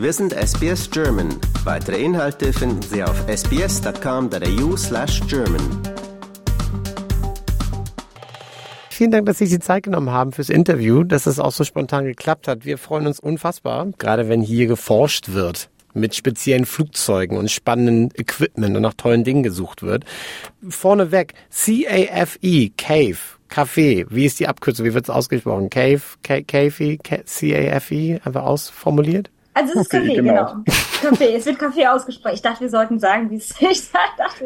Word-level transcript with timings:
Wir 0.00 0.14
sind 0.14 0.32
SBS 0.32 0.90
German. 0.90 1.28
Weitere 1.62 2.02
Inhalte 2.02 2.54
finden 2.54 2.80
Sie 2.80 3.04
auf 3.04 3.22
sbs.com.au 3.28 4.74
slash 4.74 5.20
German. 5.28 5.60
Vielen 8.88 9.10
Dank, 9.10 9.26
dass 9.26 9.36
Sie 9.36 9.44
sich 9.44 9.58
die 9.58 9.62
Zeit 9.62 9.82
genommen 9.82 10.08
haben 10.08 10.32
fürs 10.32 10.48
Interview, 10.48 11.04
dass 11.04 11.26
es 11.26 11.38
auch 11.38 11.52
so 11.52 11.64
spontan 11.64 12.06
geklappt 12.06 12.48
hat. 12.48 12.64
Wir 12.64 12.78
freuen 12.78 13.06
uns 13.06 13.20
unfassbar, 13.20 13.88
gerade 13.98 14.30
wenn 14.30 14.40
hier 14.40 14.68
geforscht 14.68 15.34
wird 15.34 15.68
mit 15.92 16.14
speziellen 16.14 16.64
Flugzeugen 16.64 17.36
und 17.36 17.50
spannenden 17.50 18.08
Equipment 18.14 18.74
und 18.76 18.80
nach 18.80 18.94
tollen 18.94 19.22
Dingen 19.22 19.42
gesucht 19.42 19.82
wird. 19.82 20.06
Vorneweg, 20.66 21.34
C-A-F-E, 21.50 22.70
Cave, 22.78 23.18
Café, 23.50 24.06
wie 24.08 24.24
ist 24.24 24.40
die 24.40 24.48
Abkürzung, 24.48 24.86
wie 24.86 24.94
wird 24.94 25.04
es 25.04 25.10
ausgesprochen? 25.10 25.68
Cave, 25.68 26.00
Café, 26.24 26.98
C-A-F-E, 27.26 28.20
einfach 28.24 28.44
ausformuliert? 28.44 29.30
Also 29.52 29.72
es 29.72 29.80
ist 29.80 29.86
okay, 29.86 29.98
Kaffee, 29.98 30.14
genau. 30.14 30.46
genau. 30.46 30.64
Kaffee, 31.02 31.34
es 31.34 31.46
wird 31.46 31.58
Kaffee 31.58 31.86
ausgesprochen. 31.86 32.34
Ich 32.34 32.42
dachte, 32.42 32.60
wir 32.60 32.70
sollten 32.70 32.98
sagen, 33.00 33.30
wie 33.30 33.36
es 33.36 33.50
ist. 33.60 33.92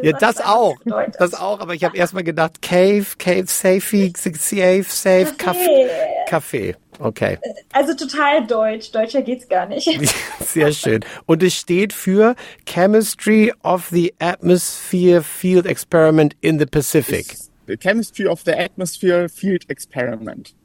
ja, 0.01 0.11
das 0.13 0.41
auch. 0.41 0.75
Das 1.19 1.33
auch, 1.33 1.59
aber 1.59 1.73
ich 1.73 1.83
habe 1.83 1.95
erstmal 1.95 2.23
gedacht, 2.23 2.61
Cave, 2.61 3.05
Cave, 3.17 3.45
Safe, 3.47 4.11
Safe, 4.15 4.83
Safe, 4.83 5.33
Kaffee. 5.37 5.89
Kaffee. 6.27 6.75
Okay. 6.99 7.37
Also 7.73 7.93
total 7.93 8.47
deutsch. 8.47 8.91
Deutscher 8.91 9.21
geht's 9.21 9.47
gar 9.47 9.65
nicht. 9.65 9.87
Sehr 10.39 10.71
schön. 10.71 11.01
Und 11.25 11.43
es 11.43 11.53
steht 11.53 11.93
für 11.93 12.35
Chemistry 12.65 13.53
of 13.63 13.89
the 13.91 14.13
Atmosphere 14.19 15.21
Field 15.21 15.65
Experiment 15.65 16.35
in 16.41 16.57
the 16.57 16.65
Pacific. 16.65 17.35
The 17.67 17.77
Chemistry 17.77 18.27
of 18.27 18.41
the 18.45 18.53
Atmosphere 18.53 19.27
Field 19.27 19.69
Experiment. 19.69 20.55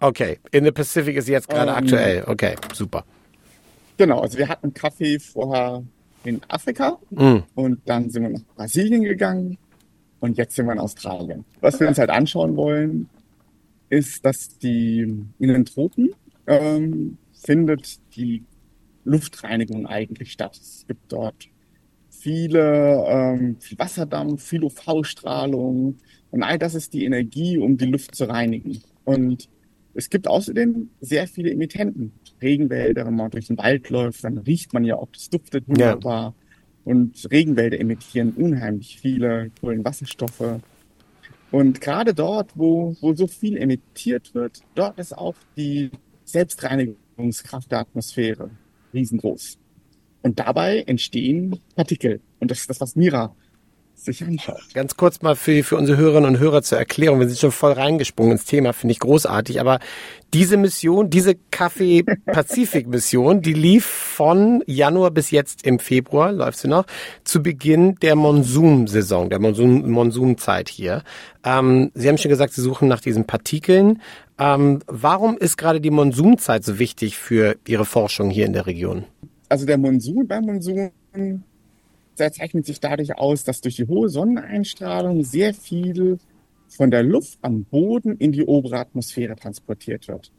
Okay. 0.00 0.38
In 0.52 0.64
the 0.64 0.72
Pacific 0.72 1.16
ist 1.16 1.28
jetzt 1.28 1.48
gerade 1.48 1.70
um, 1.70 1.76
aktuell. 1.78 2.24
Okay, 2.26 2.54
super. 2.74 3.04
Genau, 3.98 4.20
also 4.20 4.38
wir 4.38 4.48
hatten 4.48 4.72
Kaffee 4.72 5.18
vorher 5.18 5.82
in 6.24 6.40
Afrika 6.48 6.98
mm. 7.10 7.38
und 7.56 7.80
dann 7.84 8.08
sind 8.10 8.22
wir 8.22 8.30
nach 8.30 8.44
Brasilien 8.54 9.02
gegangen 9.02 9.58
und 10.20 10.38
jetzt 10.38 10.54
sind 10.54 10.66
wir 10.66 10.72
in 10.72 10.78
Australien. 10.78 11.44
Was 11.60 11.80
wir 11.80 11.88
uns 11.88 11.98
halt 11.98 12.10
anschauen 12.10 12.56
wollen, 12.56 13.10
ist, 13.88 14.24
dass 14.24 14.56
die 14.58 15.00
in 15.00 15.48
den 15.48 15.64
Tropen 15.64 16.10
ähm, 16.46 17.18
findet 17.32 17.98
die 18.14 18.44
Luftreinigung 19.04 19.86
eigentlich 19.86 20.30
statt. 20.30 20.56
Es 20.56 20.84
gibt 20.86 21.12
dort 21.12 21.48
viele, 22.08 23.04
ähm, 23.08 23.56
viel 23.58 23.78
Wasserdampf, 23.80 24.44
viel 24.44 24.62
UV-Strahlung 24.62 25.96
und 26.30 26.42
all 26.44 26.58
das 26.58 26.76
ist 26.76 26.92
die 26.92 27.04
Energie, 27.04 27.58
um 27.58 27.76
die 27.76 27.86
Luft 27.86 28.14
zu 28.14 28.26
reinigen. 28.26 28.80
Und 29.04 29.48
es 29.94 30.10
gibt 30.10 30.28
außerdem 30.28 30.90
sehr 31.00 31.26
viele 31.26 31.50
Emittenten. 31.50 32.12
Regenwälder, 32.40 33.06
wenn 33.06 33.16
man 33.16 33.30
durch 33.30 33.46
den 33.46 33.58
Wald 33.58 33.90
läuft, 33.90 34.24
dann 34.24 34.38
riecht 34.38 34.72
man 34.72 34.84
ja 34.84 34.96
auch, 34.96 35.08
das 35.12 35.28
duftet 35.30 35.68
wunderbar. 35.68 36.22
Ja. 36.22 36.34
Und 36.84 37.26
Regenwälder 37.30 37.80
emittieren 37.80 38.32
unheimlich 38.32 38.98
viele 39.00 39.50
Kohlenwasserstoffe. 39.60 40.60
Und 41.50 41.80
gerade 41.80 42.14
dort, 42.14 42.52
wo, 42.54 42.96
wo 43.00 43.14
so 43.14 43.26
viel 43.26 43.56
emittiert 43.56 44.34
wird, 44.34 44.60
dort 44.74 44.98
ist 44.98 45.16
auch 45.16 45.34
die 45.56 45.90
Selbstreinigungskraft 46.24 47.70
der 47.70 47.80
Atmosphäre 47.80 48.50
riesengroß. 48.92 49.58
Und 50.22 50.38
dabei 50.38 50.82
entstehen 50.82 51.58
Partikel. 51.74 52.20
Und 52.38 52.50
das 52.50 52.60
ist 52.60 52.70
das, 52.70 52.80
was 52.80 52.96
Mira 52.96 53.34
sich 54.04 54.22
anschaut. 54.24 54.62
Ganz 54.74 54.96
kurz 54.96 55.22
mal 55.22 55.36
für, 55.36 55.62
für 55.62 55.76
unsere 55.76 55.98
Hörerinnen 55.98 56.30
und 56.30 56.38
Hörer 56.38 56.62
zur 56.62 56.78
Erklärung. 56.78 57.20
Wir 57.20 57.28
sind 57.28 57.38
schon 57.38 57.52
voll 57.52 57.72
reingesprungen 57.72 58.32
ins 58.32 58.44
Thema, 58.44 58.72
finde 58.72 58.92
ich 58.92 59.00
großartig. 59.00 59.60
Aber 59.60 59.78
diese 60.34 60.56
Mission, 60.56 61.10
diese 61.10 61.34
Kaffee-Pazifik-Mission, 61.50 63.42
die 63.42 63.52
lief 63.54 63.84
von 63.86 64.62
Januar 64.66 65.10
bis 65.10 65.30
jetzt 65.30 65.66
im 65.66 65.78
Februar, 65.78 66.32
läuft 66.32 66.58
sie 66.58 66.68
noch, 66.68 66.84
zu 67.24 67.42
Beginn 67.42 67.96
der 67.96 68.14
Monsunsaison, 68.14 69.30
der 69.30 69.40
Monsun, 69.40 69.90
Monsunzeit 69.90 70.68
hier. 70.68 71.02
Ähm, 71.44 71.90
sie 71.94 72.08
haben 72.08 72.18
schon 72.18 72.30
gesagt, 72.30 72.52
Sie 72.52 72.62
suchen 72.62 72.88
nach 72.88 73.00
diesen 73.00 73.26
Partikeln. 73.26 74.02
Ähm, 74.38 74.80
warum 74.86 75.38
ist 75.38 75.56
gerade 75.56 75.80
die 75.80 75.90
Monsunzeit 75.90 76.64
so 76.64 76.78
wichtig 76.78 77.16
für 77.18 77.56
Ihre 77.66 77.84
Forschung 77.84 78.30
hier 78.30 78.46
in 78.46 78.52
der 78.52 78.66
Region? 78.66 79.04
Also 79.48 79.64
der 79.66 79.78
Monsun 79.78 80.26
beim 80.28 80.44
Monsun 80.44 80.90
der 82.18 82.32
zeichnet 82.32 82.66
sich 82.66 82.80
dadurch 82.80 83.16
aus, 83.16 83.44
dass 83.44 83.60
durch 83.60 83.76
die 83.76 83.86
hohe 83.86 84.08
Sonneneinstrahlung 84.08 85.24
sehr 85.24 85.54
viel 85.54 86.18
von 86.68 86.90
der 86.90 87.02
Luft 87.02 87.38
am 87.42 87.64
Boden 87.64 88.16
in 88.18 88.32
die 88.32 88.44
obere 88.44 88.78
Atmosphäre 88.78 89.36
transportiert 89.36 90.08
wird. 90.08 90.30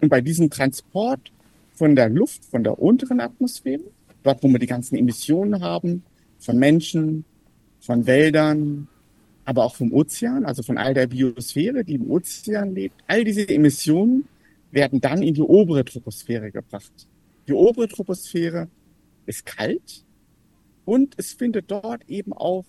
Und 0.00 0.08
bei 0.08 0.20
diesem 0.20 0.50
Transport 0.50 1.32
von 1.72 1.94
der 1.94 2.08
Luft, 2.08 2.44
von 2.44 2.64
der 2.64 2.78
unteren 2.80 3.20
Atmosphäre, 3.20 3.82
dort 4.22 4.42
wo 4.42 4.48
wir 4.48 4.58
die 4.58 4.66
ganzen 4.66 4.96
Emissionen 4.96 5.62
haben, 5.62 6.02
von 6.38 6.58
Menschen, 6.58 7.24
von 7.80 8.06
Wäldern, 8.06 8.88
aber 9.44 9.64
auch 9.64 9.76
vom 9.76 9.92
Ozean, 9.92 10.44
also 10.44 10.62
von 10.62 10.78
all 10.78 10.94
der 10.94 11.06
Biosphäre, 11.06 11.84
die 11.84 11.94
im 11.94 12.10
Ozean 12.10 12.74
lebt, 12.74 12.94
all 13.06 13.24
diese 13.24 13.48
Emissionen 13.48 14.26
werden 14.70 15.00
dann 15.00 15.22
in 15.22 15.34
die 15.34 15.42
obere 15.42 15.84
Troposphäre 15.84 16.50
gebracht. 16.50 17.06
Die 17.46 17.52
obere 17.52 17.88
Troposphäre 17.88 18.68
ist 19.26 19.44
kalt, 19.44 20.04
und 20.84 21.14
es 21.16 21.32
findet 21.32 21.70
dort 21.70 22.08
eben 22.08 22.32
auch, 22.32 22.64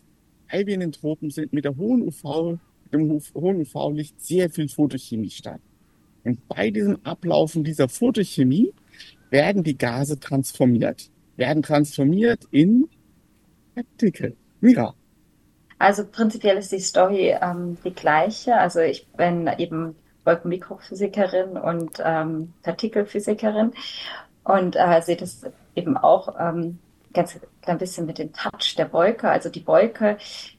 weil 0.52 0.68
wir 0.68 0.76
in 0.76 0.82
den 0.82 0.92
Tropen 0.92 1.30
sind, 1.30 1.54
mit 1.54 1.66
der 1.66 1.78
hohen 1.78 2.04
UV, 2.04 2.60
dem 2.92 3.20
hohen 3.34 3.62
UV-Licht 3.62 4.22
sehr 4.22 4.50
viel 4.50 4.70
Photochemie 4.70 5.30
statt. 5.30 5.62
Und 6.24 6.48
bei 6.48 6.70
diesem 6.70 7.04
Ablaufen 7.04 7.64
dieser 7.64 7.90
Photochemie 7.90 8.74
werden 9.30 9.64
die 9.64 9.78
Gase 9.78 10.20
transformiert, 10.20 11.10
werden 11.36 11.64
transformiert 11.64 12.48
in 12.52 12.88
Partikel. 13.74 14.36
Mira. 14.62 14.94
Also 15.80 16.06
prinzipiell 16.06 16.58
ist 16.58 16.72
die 16.72 16.80
Story 16.80 17.36
ähm, 17.42 17.78
die 17.84 17.94
gleiche. 17.94 18.56
Also 18.56 18.80
ich 18.80 19.06
bin 19.08 19.50
eben 19.58 19.96
Wolkenmikrophysikerin 20.24 21.58
und 21.58 22.02
ähm, 22.04 22.54
Partikelphysikerin 22.62 23.74
und 24.44 24.76
äh, 24.78 25.02
sehe 25.02 25.18
das 25.18 25.42
eben 25.76 25.98
auch 25.98 26.36
ähm, 26.40 26.80
ganz 27.14 27.40
klein 27.62 27.78
bisschen 27.78 28.06
mit 28.06 28.18
dem 28.18 28.34
Touch 28.34 28.76
der 28.78 28.92
Wolke. 28.92 29.30
Also 29.30 29.50
die 29.50 29.66
Wolke, 29.68 30.18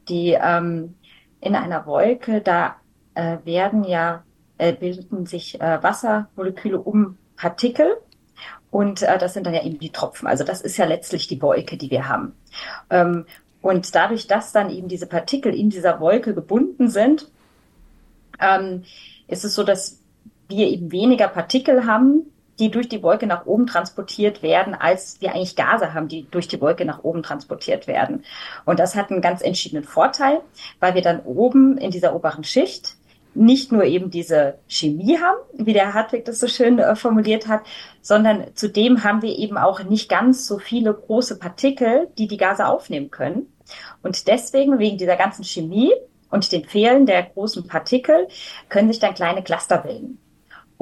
die 0.09 0.37
ähm, 0.41 0.95
in 1.41 1.55
einer 1.55 1.87
Wolke, 1.87 2.41
da 2.41 2.77
äh, 3.15 3.39
werden 3.45 3.85
ja, 3.85 4.25
äh, 4.59 4.73
bilden 4.73 5.27
sich 5.27 5.61
äh, 5.61 5.83
Wassermoleküle 5.83 6.81
um 6.81 7.19
Partikel. 7.37 7.97
Und 8.71 9.03
äh, 9.03 9.19
das 9.19 9.35
sind 9.35 9.47
dann 9.47 9.55
ja 9.55 9.63
eben 9.63 9.79
die 9.79 9.91
Tropfen. 9.91 10.27
Also 10.27 10.45
das 10.45 10.61
ist 10.61 10.77
ja 10.77 10.85
letztlich 10.85 11.29
die 11.29 11.41
Wolke, 11.41 11.77
die 11.77 11.91
wir 11.91 12.09
haben. 12.09 12.35
Ähm, 12.91 13.27
und 13.63 13.95
dadurch, 13.95 14.27
dass 14.27 14.53
dann 14.53 14.71
eben 14.71 14.89
diese 14.89 15.07
Partikel 15.07 15.55
in 15.55 15.71
dieser 15.71 16.01
Wolke 16.01 16.35
gebunden 16.35 16.89
sind, 16.89 17.31
ähm, 18.41 18.85
ist 19.29 19.45
es 19.45 19.55
so, 19.55 19.63
dass 19.63 20.01
wir 20.49 20.67
eben 20.67 20.93
weniger 20.93 21.29
Partikel 21.29 21.87
haben, 21.87 22.27
die 22.59 22.71
durch 22.71 22.89
die 22.89 23.03
Wolke 23.03 23.27
nach 23.27 23.47
oben 23.47 23.67
transportiert 23.67 24.43
werden, 24.43 24.75
als 24.75 25.21
wir 25.21 25.35
eigentlich 25.35 25.57
Gase 25.57 25.95
haben, 25.95 26.09
die 26.09 26.27
durch 26.31 26.49
die 26.49 26.61
Wolke 26.61 26.85
nach 26.85 27.03
oben 27.03 27.23
transportiert 27.23 27.87
werden. 27.87 28.25
Und 28.65 28.79
das 28.79 28.95
hat 28.95 29.11
einen 29.11 29.21
ganz 29.21 29.43
entschiedenen 29.43 29.85
Vorteil, 29.85 30.41
weil 30.81 30.95
wir 30.95 31.03
dann 31.03 31.21
oben 31.21 31.79
in 31.79 31.91
dieser 31.91 32.15
oberen 32.15 32.45
Schicht 32.45 32.97
nicht 33.35 33.73
nur 33.73 33.85
eben 33.85 34.11
diese 34.11 34.59
Chemie 34.69 35.19
haben, 35.19 35.39
wie 35.55 35.73
der 35.73 35.93
Hartwig 35.93 36.25
das 36.25 36.41
so 36.41 36.47
schön 36.47 36.79
äh, 36.79 36.95
formuliert 36.95 37.49
hat, 37.49 37.63
sondern 38.01 38.45
zudem 38.55 39.03
haben 39.03 39.23
wir 39.23 39.37
eben 39.37 39.59
auch 39.59 39.83
nicht 39.83 40.09
ganz 40.09 40.47
so 40.47 40.59
viele 40.59 40.95
große 40.95 41.39
Partikel, 41.39 42.09
die 42.17 42.29
die 42.29 42.37
Gase 42.37 42.67
aufnehmen 42.67 43.11
können. 43.11 43.53
Und 44.03 44.29
deswegen, 44.29 44.79
wegen 44.79 44.99
dieser 44.99 45.17
ganzen 45.17 45.45
Chemie 45.45 45.93
und 46.31 46.51
dem 46.53 46.65
Fehlen 46.65 47.07
der 47.07 47.25
großen 47.25 47.67
Partikel, 47.67 48.29
können 48.69 48.89
sich 48.89 49.01
dann 49.01 49.15
kleine 49.15 49.43
Cluster 49.43 49.79
bilden. 49.79 50.21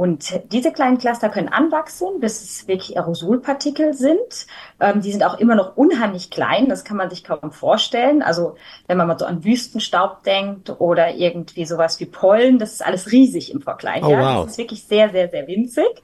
Und 0.02 0.40
diese 0.50 0.72
kleinen 0.72 0.98
Cluster 0.98 1.28
können 1.28 1.46
anwachsen, 1.46 2.18
bis 2.18 2.42
es 2.42 2.66
wirklich 2.66 2.98
Aerosolpartikel 2.98 3.94
sind. 3.94 4.48
Ähm, 4.80 5.00
die 5.00 5.12
sind 5.12 5.22
auch 5.22 5.38
immer 5.38 5.54
noch 5.54 5.76
unheimlich 5.76 6.28
klein, 6.28 6.68
das 6.68 6.82
kann 6.82 6.96
man 6.96 7.08
sich 7.08 7.22
kaum 7.22 7.52
vorstellen. 7.52 8.20
Also 8.20 8.56
wenn 8.88 8.96
man 8.96 9.06
mal 9.06 9.16
so 9.16 9.26
an 9.26 9.44
Wüstenstaub 9.44 10.24
denkt 10.24 10.74
oder 10.80 11.14
irgendwie 11.14 11.64
sowas 11.66 12.00
wie 12.00 12.06
Pollen, 12.06 12.58
das 12.58 12.72
ist 12.72 12.84
alles 12.84 13.12
riesig 13.12 13.52
im 13.54 13.60
Vergleich. 13.60 14.02
Oh, 14.02 14.10
ja? 14.10 14.38
wow. 14.38 14.42
Das 14.42 14.54
ist 14.54 14.58
wirklich 14.58 14.82
sehr, 14.82 15.10
sehr, 15.10 15.28
sehr 15.28 15.46
winzig. 15.46 16.02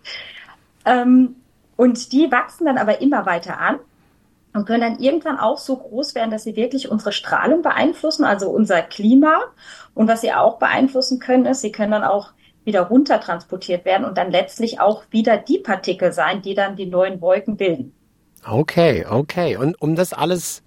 Ähm, 0.85 1.35
und 1.75 2.13
die 2.13 2.31
wachsen 2.31 2.67
dann 2.67 2.79
aber 2.79 3.01
immer 3.01 3.27
weiter 3.27 3.59
an 3.59 3.81
und 4.55 4.65
können 4.65 4.83
dann 4.83 5.01
irgendwann 5.01 5.41
auch 5.41 5.59
so 5.59 5.77
groß 5.77 6.15
werden, 6.15 6.31
dass 6.31 6.45
sie 6.45 6.55
wirklich 6.55 6.89
unsere 6.89 7.11
Strahlung 7.11 7.63
beeinflussen, 7.63 8.23
also 8.23 8.49
unser 8.49 8.81
Klima. 8.81 9.41
Und 9.93 10.07
was 10.07 10.21
sie 10.21 10.33
auch 10.33 10.61
beeinflussen 10.61 11.19
können, 11.19 11.47
ist, 11.47 11.63
sie 11.63 11.73
können 11.73 11.91
dann 11.91 12.05
auch 12.05 12.31
wieder 12.69 12.83
runter 12.83 13.21
transportiert 13.21 13.85
werden 13.85 14.05
und 14.05 14.17
dann 14.17 14.31
letztlich 14.31 14.81
auch 14.81 15.03
wieder 15.11 15.39
die 15.39 15.59
Partikel 15.59 16.13
sein, 16.13 16.43
die 16.43 16.55
dann 16.55 16.77
die 16.77 16.87
neuen 16.87 17.21
Wolken 17.21 17.57
bilden. 17.57 17.93
Okay, 18.47 19.05
okay. 19.09 19.57
Und 19.57 19.81
um 19.81 19.97
das 19.97 20.13
alles 20.13 20.63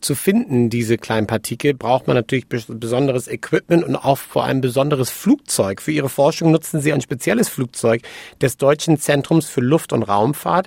zu 0.00 0.14
finden, 0.14 0.68
diese 0.68 0.98
kleinen 0.98 1.26
Partikel, 1.26 1.72
braucht 1.72 2.06
man 2.06 2.16
natürlich 2.16 2.46
besonderes 2.48 3.28
Equipment 3.28 3.84
und 3.84 3.96
auch 3.96 4.18
vor 4.18 4.44
allem 4.44 4.60
besonderes 4.60 5.08
Flugzeug. 5.10 5.80
Für 5.80 5.92
ihre 5.92 6.08
Forschung 6.08 6.50
nutzen 6.50 6.80
sie 6.80 6.92
ein 6.92 7.00
spezielles 7.00 7.48
Flugzeug 7.48 8.02
des 8.42 8.56
Deutschen 8.58 8.98
Zentrums 8.98 9.48
für 9.48 9.62
Luft- 9.62 9.92
und 9.92 10.02
Raumfahrt, 10.02 10.66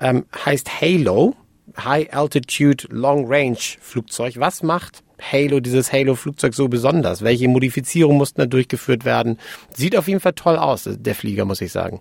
ähm, 0.00 0.24
heißt 0.44 0.80
HALO, 0.80 1.34
High 1.76 2.12
Altitude 2.12 2.86
Long 2.90 3.26
Range 3.28 3.58
Flugzeug. 3.80 4.34
Was 4.38 4.62
macht 4.62 5.02
Halo, 5.20 5.60
dieses 5.60 5.92
Halo-Flugzeug 5.92 6.54
so 6.54 6.68
besonders? 6.68 7.22
Welche 7.22 7.48
Modifizierungen 7.48 8.18
mussten 8.18 8.40
da 8.40 8.46
durchgeführt 8.46 9.04
werden? 9.04 9.38
Sieht 9.74 9.96
auf 9.96 10.08
jeden 10.08 10.20
Fall 10.20 10.32
toll 10.32 10.56
aus, 10.56 10.88
der 10.90 11.14
Flieger, 11.14 11.44
muss 11.44 11.60
ich 11.60 11.72
sagen. 11.72 12.00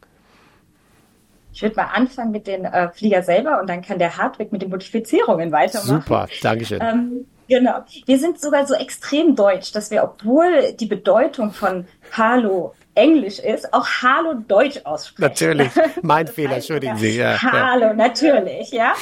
Ich 1.52 1.62
würde 1.62 1.76
mal 1.76 1.88
anfangen 1.94 2.32
mit 2.32 2.48
den 2.48 2.66
äh, 2.66 2.90
Flieger 2.92 3.24
selber 3.24 3.60
und 3.60 3.70
dann 3.70 3.82
kann 3.82 4.00
der 4.00 4.18
Hardwick 4.18 4.52
mit 4.52 4.62
den 4.62 4.70
Modifizierungen 4.70 5.52
weitermachen. 5.52 6.02
Super, 6.02 6.28
Dankeschön. 6.42 6.80
Ähm, 6.82 7.26
genau. 7.50 7.84
Wir 8.06 8.20
sind 8.20 8.40
sogar 8.40 8.66
so 8.66 8.74
extrem 8.76 9.36
deutsch, 9.36 9.74
dass 9.74 9.92
wir, 9.92 10.04
obwohl 10.04 10.74
die 10.74 10.86
Bedeutung 10.86 11.52
von 11.52 11.86
Halo 12.16 12.74
Englisch 12.96 13.40
ist, 13.40 13.74
auch 13.74 13.88
Hallo 14.02 14.34
Deutsch 14.48 14.82
aussprechen. 14.84 15.22
Natürlich, 15.22 15.72
mein 16.02 16.28
Fehler, 16.28 16.56
entschuldigen 16.56 16.98
Sie. 16.98 17.18
Ja, 17.18 17.42
Hallo, 17.42 17.88
ja. 17.88 17.94
natürlich, 17.94 18.72
ja. 18.72 18.94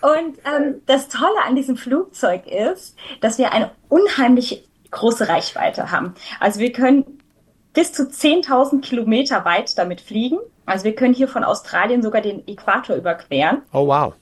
Und 0.00 0.38
ähm, 0.44 0.82
das 0.86 1.08
Tolle 1.08 1.42
an 1.46 1.56
diesem 1.56 1.76
Flugzeug 1.76 2.46
ist, 2.46 2.96
dass 3.20 3.38
wir 3.38 3.52
eine 3.52 3.70
unheimlich 3.88 4.68
große 4.90 5.28
Reichweite 5.28 5.90
haben. 5.90 6.14
Also 6.40 6.60
wir 6.60 6.72
können 6.72 7.04
bis 7.72 7.92
zu 7.92 8.04
10.000 8.04 8.80
Kilometer 8.80 9.44
weit 9.44 9.76
damit 9.78 10.00
fliegen. 10.00 10.38
Also 10.66 10.84
wir 10.84 10.94
können 10.94 11.14
hier 11.14 11.28
von 11.28 11.44
Australien 11.44 12.02
sogar 12.02 12.20
den 12.20 12.46
Äquator 12.46 12.96
überqueren. 12.96 13.62
Oh 13.72 13.86
wow. 13.86 14.14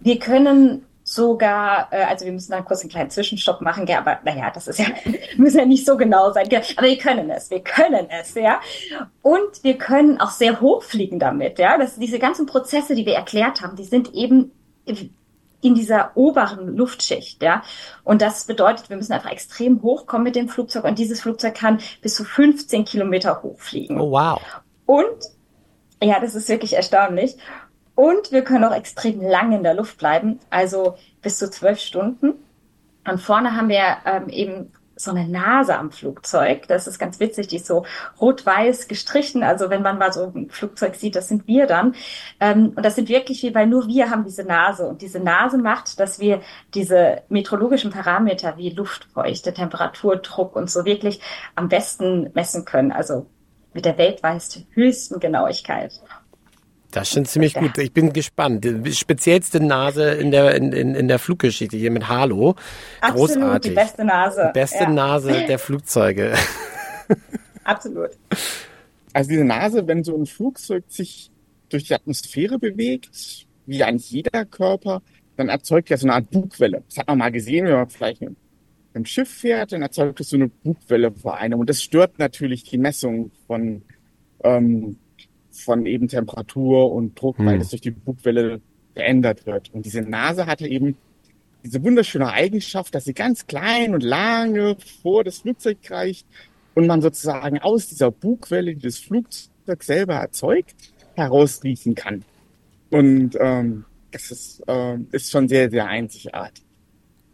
Wir 0.00 0.18
können 0.18 0.86
sogar, 1.14 1.88
äh, 1.92 2.04
also 2.04 2.24
wir 2.24 2.32
müssen 2.32 2.52
dann 2.52 2.64
kurz 2.64 2.80
einen 2.80 2.90
kleinen 2.90 3.10
Zwischenstopp 3.10 3.60
machen, 3.60 3.86
ja, 3.86 3.98
aber 3.98 4.18
naja, 4.24 4.50
das 4.52 4.68
ist 4.68 4.78
ja, 4.78 4.86
müssen 5.36 5.58
ja 5.58 5.64
nicht 5.64 5.86
so 5.86 5.96
genau 5.96 6.32
sein, 6.32 6.46
aber 6.46 6.86
wir 6.86 6.98
können 6.98 7.30
es, 7.30 7.50
wir 7.50 7.60
können 7.60 8.08
es, 8.10 8.34
ja. 8.34 8.60
Und 9.22 9.62
wir 9.62 9.78
können 9.78 10.20
auch 10.20 10.30
sehr 10.30 10.60
hoch 10.60 10.82
fliegen 10.82 11.18
damit, 11.18 11.58
ja. 11.58 11.78
Das, 11.78 11.96
diese 11.96 12.18
ganzen 12.18 12.46
Prozesse, 12.46 12.94
die 12.94 13.06
wir 13.06 13.14
erklärt 13.14 13.62
haben, 13.62 13.76
die 13.76 13.84
sind 13.84 14.12
eben 14.14 14.52
in 15.60 15.74
dieser 15.74 16.14
oberen 16.14 16.76
Luftschicht, 16.76 17.42
ja. 17.42 17.62
Und 18.02 18.20
das 18.20 18.44
bedeutet, 18.44 18.90
wir 18.90 18.96
müssen 18.96 19.12
einfach 19.12 19.30
extrem 19.30 19.82
hoch 19.82 20.06
kommen 20.06 20.24
mit 20.24 20.36
dem 20.36 20.48
Flugzeug 20.48 20.84
und 20.84 20.98
dieses 20.98 21.20
Flugzeug 21.20 21.54
kann 21.54 21.80
bis 22.02 22.14
zu 22.14 22.24
15 22.24 22.84
Kilometer 22.84 23.42
hoch 23.42 23.58
fliegen. 23.60 24.00
Oh, 24.00 24.10
wow. 24.10 24.40
Und 24.86 25.06
ja, 26.02 26.20
das 26.20 26.34
ist 26.34 26.48
wirklich 26.48 26.74
erstaunlich. 26.74 27.36
Und 27.94 28.32
wir 28.32 28.42
können 28.42 28.64
auch 28.64 28.74
extrem 28.74 29.20
lang 29.20 29.52
in 29.52 29.62
der 29.62 29.74
Luft 29.74 29.98
bleiben, 29.98 30.40
also 30.50 30.96
bis 31.22 31.38
zu 31.38 31.50
zwölf 31.50 31.78
Stunden. 31.78 32.34
Und 33.06 33.20
vorne 33.20 33.56
haben 33.56 33.68
wir 33.68 33.98
ähm, 34.06 34.28
eben 34.28 34.72
so 34.96 35.10
eine 35.10 35.28
Nase 35.28 35.76
am 35.76 35.90
Flugzeug. 35.90 36.68
Das 36.68 36.86
ist 36.86 36.98
ganz 36.98 37.18
witzig, 37.20 37.48
die 37.48 37.56
ist 37.56 37.66
so 37.66 37.84
rot-weiß 38.20 38.88
gestrichen. 38.88 39.42
Also 39.42 39.70
wenn 39.70 39.82
man 39.82 39.98
mal 39.98 40.12
so 40.12 40.32
ein 40.34 40.50
Flugzeug 40.50 40.94
sieht, 40.94 41.16
das 41.16 41.28
sind 41.28 41.46
wir 41.46 41.66
dann. 41.66 41.94
Ähm, 42.40 42.72
und 42.76 42.84
das 42.84 42.94
sind 42.94 43.08
wirklich 43.08 43.42
wir, 43.42 43.54
weil 43.54 43.66
nur 43.66 43.88
wir 43.88 44.10
haben 44.10 44.24
diese 44.24 44.44
Nase. 44.44 44.86
Und 44.86 45.02
diese 45.02 45.20
Nase 45.20 45.58
macht, 45.58 45.98
dass 45.98 46.20
wir 46.20 46.40
diese 46.74 47.22
meteorologischen 47.28 47.90
Parameter 47.90 48.56
wie 48.56 48.70
Luftfeuchte, 48.70 49.52
Temperatur, 49.52 50.16
Druck 50.16 50.56
und 50.56 50.70
so 50.70 50.84
wirklich 50.84 51.20
am 51.54 51.68
besten 51.68 52.30
messen 52.34 52.64
können. 52.64 52.92
Also 52.92 53.26
mit 53.72 53.84
der 53.84 53.98
weltweit 53.98 54.64
höchsten 54.70 55.18
Genauigkeit. 55.18 56.00
Das 56.94 57.08
ist 57.08 57.14
schon 57.14 57.26
ziemlich 57.26 57.54
gut. 57.54 57.76
Ich 57.78 57.92
bin 57.92 58.12
gespannt. 58.12 58.64
Die 58.64 58.92
speziellste 58.92 59.58
Nase 59.58 60.12
in 60.12 60.30
der, 60.30 60.54
in, 60.54 60.72
in, 60.72 60.94
in 60.94 61.08
der 61.08 61.18
Fluggeschichte 61.18 61.76
hier 61.76 61.90
mit 61.90 62.08
Halo. 62.08 62.54
Absolut, 63.00 63.30
Großartig. 63.30 63.70
die 63.72 63.74
beste 63.74 64.04
Nase. 64.04 64.44
Die 64.46 64.60
beste 64.60 64.84
ja. 64.84 64.90
Nase 64.90 65.44
der 65.48 65.58
Flugzeuge. 65.58 66.34
Absolut. 67.64 68.10
Also 69.12 69.28
diese 69.28 69.44
Nase, 69.44 69.84
wenn 69.88 70.04
so 70.04 70.16
ein 70.16 70.26
Flugzeug 70.26 70.84
sich 70.86 71.32
durch 71.68 71.82
die 71.84 71.94
Atmosphäre 71.94 72.60
bewegt, 72.60 73.10
wie 73.66 73.82
eigentlich 73.82 74.12
jeder 74.12 74.44
Körper, 74.44 75.02
dann 75.36 75.48
erzeugt 75.48 75.90
ja 75.90 75.96
so 75.96 76.06
eine 76.06 76.14
Art 76.14 76.30
Bugwelle. 76.30 76.84
Das 76.88 76.98
hat 76.98 77.08
man 77.08 77.18
mal 77.18 77.32
gesehen, 77.32 77.66
wenn 77.66 77.74
man 77.74 77.88
vielleicht 77.88 78.20
mit 78.20 78.36
einem 78.94 79.04
Schiff 79.04 79.28
fährt, 79.28 79.72
dann 79.72 79.82
erzeugt 79.82 80.20
es 80.20 80.28
so 80.28 80.36
eine 80.36 80.46
Bugwelle 80.46 81.10
vor 81.10 81.38
einem. 81.38 81.58
Und 81.58 81.68
das 81.68 81.82
stört 81.82 82.20
natürlich 82.20 82.62
die 82.62 82.78
Messung 82.78 83.32
von 83.48 83.82
ähm, 84.44 84.96
von 85.60 85.86
eben 85.86 86.08
Temperatur 86.08 86.92
und 86.92 87.20
Druck, 87.20 87.38
hm. 87.38 87.46
weil 87.46 87.58
das 87.58 87.70
durch 87.70 87.82
die 87.82 87.90
Bugwelle 87.90 88.60
verändert 88.94 89.46
wird. 89.46 89.72
Und 89.72 89.84
diese 89.84 90.02
Nase 90.02 90.46
hatte 90.46 90.66
eben 90.66 90.96
diese 91.64 91.82
wunderschöne 91.82 92.30
Eigenschaft, 92.30 92.94
dass 92.94 93.04
sie 93.04 93.14
ganz 93.14 93.46
klein 93.46 93.94
und 93.94 94.02
lange 94.02 94.76
vor 95.02 95.24
das 95.24 95.38
Flugzeug 95.38 95.78
reicht 95.90 96.26
und 96.74 96.86
man 96.86 97.00
sozusagen 97.00 97.58
aus 97.58 97.88
dieser 97.88 98.10
Bugwelle, 98.10 98.74
die 98.74 98.82
das 98.82 98.98
Flugzeug 98.98 99.82
selber 99.82 100.14
erzeugt, 100.14 100.74
herausriechen 101.14 101.94
kann. 101.94 102.24
Und 102.90 103.36
ähm, 103.40 103.84
das 104.10 104.30
ist, 104.30 104.62
äh, 104.68 104.98
ist 105.12 105.30
schon 105.30 105.48
sehr, 105.48 105.70
sehr 105.70 105.86
einzigartig. 105.86 106.64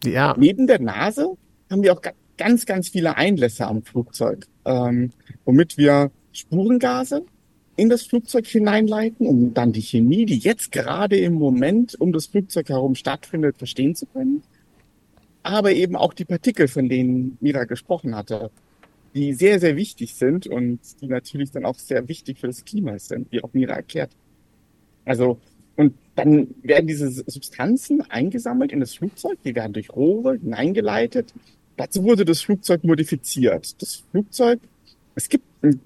Ja. 0.05 0.35
Neben 0.39 0.67
der 0.67 0.81
Nase 0.81 1.37
haben 1.71 1.83
wir 1.83 1.93
auch 1.93 2.03
ganz, 2.39 2.65
ganz 2.65 2.89
viele 2.89 3.17
Einlässe 3.17 3.67
am 3.67 3.83
Flugzeug, 3.83 4.47
ähm, 4.65 5.11
womit 5.45 5.77
wir 5.77 6.11
Spurengase 6.33 7.25
in 7.81 7.89
das 7.89 8.03
Flugzeug 8.03 8.47
hineinleiten, 8.47 9.27
um 9.27 9.55
dann 9.55 9.73
die 9.73 9.81
Chemie, 9.81 10.27
die 10.27 10.37
jetzt 10.37 10.71
gerade 10.71 11.17
im 11.17 11.33
Moment 11.33 11.99
um 11.99 12.13
das 12.13 12.27
Flugzeug 12.27 12.69
herum 12.69 12.95
stattfindet, 12.95 13.57
verstehen 13.57 13.95
zu 13.95 14.05
können. 14.05 14.43
Aber 15.43 15.73
eben 15.73 15.97
auch 15.97 16.13
die 16.13 16.27
Partikel, 16.27 16.69
von 16.69 16.91
denen 16.91 17.39
Mira 17.41 17.65
gesprochen 17.65 18.15
hatte, 18.15 18.51
die 19.15 19.33
sehr, 19.33 19.59
sehr 19.61 19.77
wichtig 19.77 20.15
sind 20.15 20.47
und 20.47 20.79
die 21.01 21.07
natürlich 21.07 21.53
dann 21.53 21.65
auch 21.65 21.79
sehr 21.79 22.07
wichtig 22.07 22.39
für 22.39 22.49
das 22.49 22.67
Klima 22.67 22.99
sind, 22.99 23.33
wie 23.33 23.43
auch 23.43 23.55
Mira 23.55 23.77
erklärt. 23.77 24.11
Also, 25.07 25.39
und 25.77 25.95
dann 26.17 26.49
werden 26.63 26.87
diese 26.87 27.11
Substanzen 27.11 28.03
eingesammelt 28.11 28.73
in 28.73 28.81
das 28.81 28.95
Flugzeug, 28.95 29.39
die 29.43 29.55
werden 29.55 29.73
durch 29.73 29.89
Rohre 29.89 30.37
hineingeleitet. 30.37 31.33
Dazu 31.79 32.05
wurde 32.05 32.27
das 32.27 32.43
Flugzeug 32.43 32.85
modifiziert. 32.85 33.81
Das 33.81 34.03
Flugzeug, 34.11 34.61
es 35.15 35.31
gibt 35.31 35.47
ein 35.63 35.81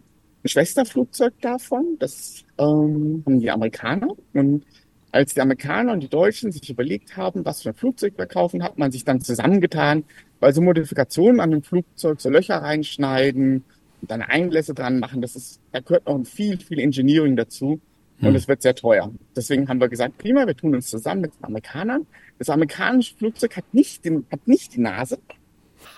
ein 0.45 0.49
Schwesterflugzeug 0.49 1.35
davon. 1.41 1.97
Das 1.99 2.45
ähm, 2.59 3.23
haben 3.25 3.41
die 3.41 3.51
Amerikaner. 3.51 4.09
Und 4.35 4.65
als 5.11 5.35
die 5.35 5.41
Amerikaner 5.41 5.93
und 5.93 6.01
die 6.01 6.09
Deutschen 6.09 6.53
sich 6.53 6.69
überlegt 6.69 7.17
haben, 7.17 7.45
was 7.45 7.63
für 7.63 7.71
ein 7.71 7.75
Flugzeug 7.75 8.15
wir 8.17 8.27
kaufen, 8.27 8.63
hat 8.63 8.79
man 8.79 8.93
sich 8.93 9.05
dann 9.05 9.21
zusammengetan, 9.21 10.05
weil 10.41 10.53
so 10.53 10.61
Modifikationen 10.61 11.41
an 11.41 11.51
dem 11.51 11.63
Flugzeug, 11.63 12.21
so 12.21 12.29
Löcher 12.29 12.57
reinschneiden 12.57 13.65
und 14.03 14.11
dann 14.11 14.23
Einlässe 14.23 14.75
dran 14.75 14.99
machen, 14.99 15.23
das 15.23 15.37
ist, 15.37 15.61
da 15.73 15.81
gehört 15.81 16.07
noch 16.07 16.25
viel, 16.27 16.59
viel 16.59 16.79
Engineering 16.79 17.37
dazu. 17.37 17.81
Und 18.21 18.29
hm. 18.29 18.35
es 18.37 18.47
wird 18.47 18.63
sehr 18.63 18.75
teuer. 18.75 19.11
Deswegen 19.35 19.69
haben 19.69 19.81
wir 19.81 19.89
gesagt, 19.89 20.19
prima, 20.19 20.47
wir 20.47 20.57
tun 20.57 20.75
uns 20.75 20.89
zusammen 20.89 21.23
mit 21.23 21.33
den 21.35 21.45
Amerikanern. 21.45 22.07
Das 22.39 22.49
amerikanische 22.49 23.17
Flugzeug 23.17 23.57
hat 23.57 23.65
nicht, 23.73 24.05
den, 24.05 24.25
hat 24.31 24.47
nicht 24.47 24.75
die 24.75 24.81
Nase, 24.81 25.19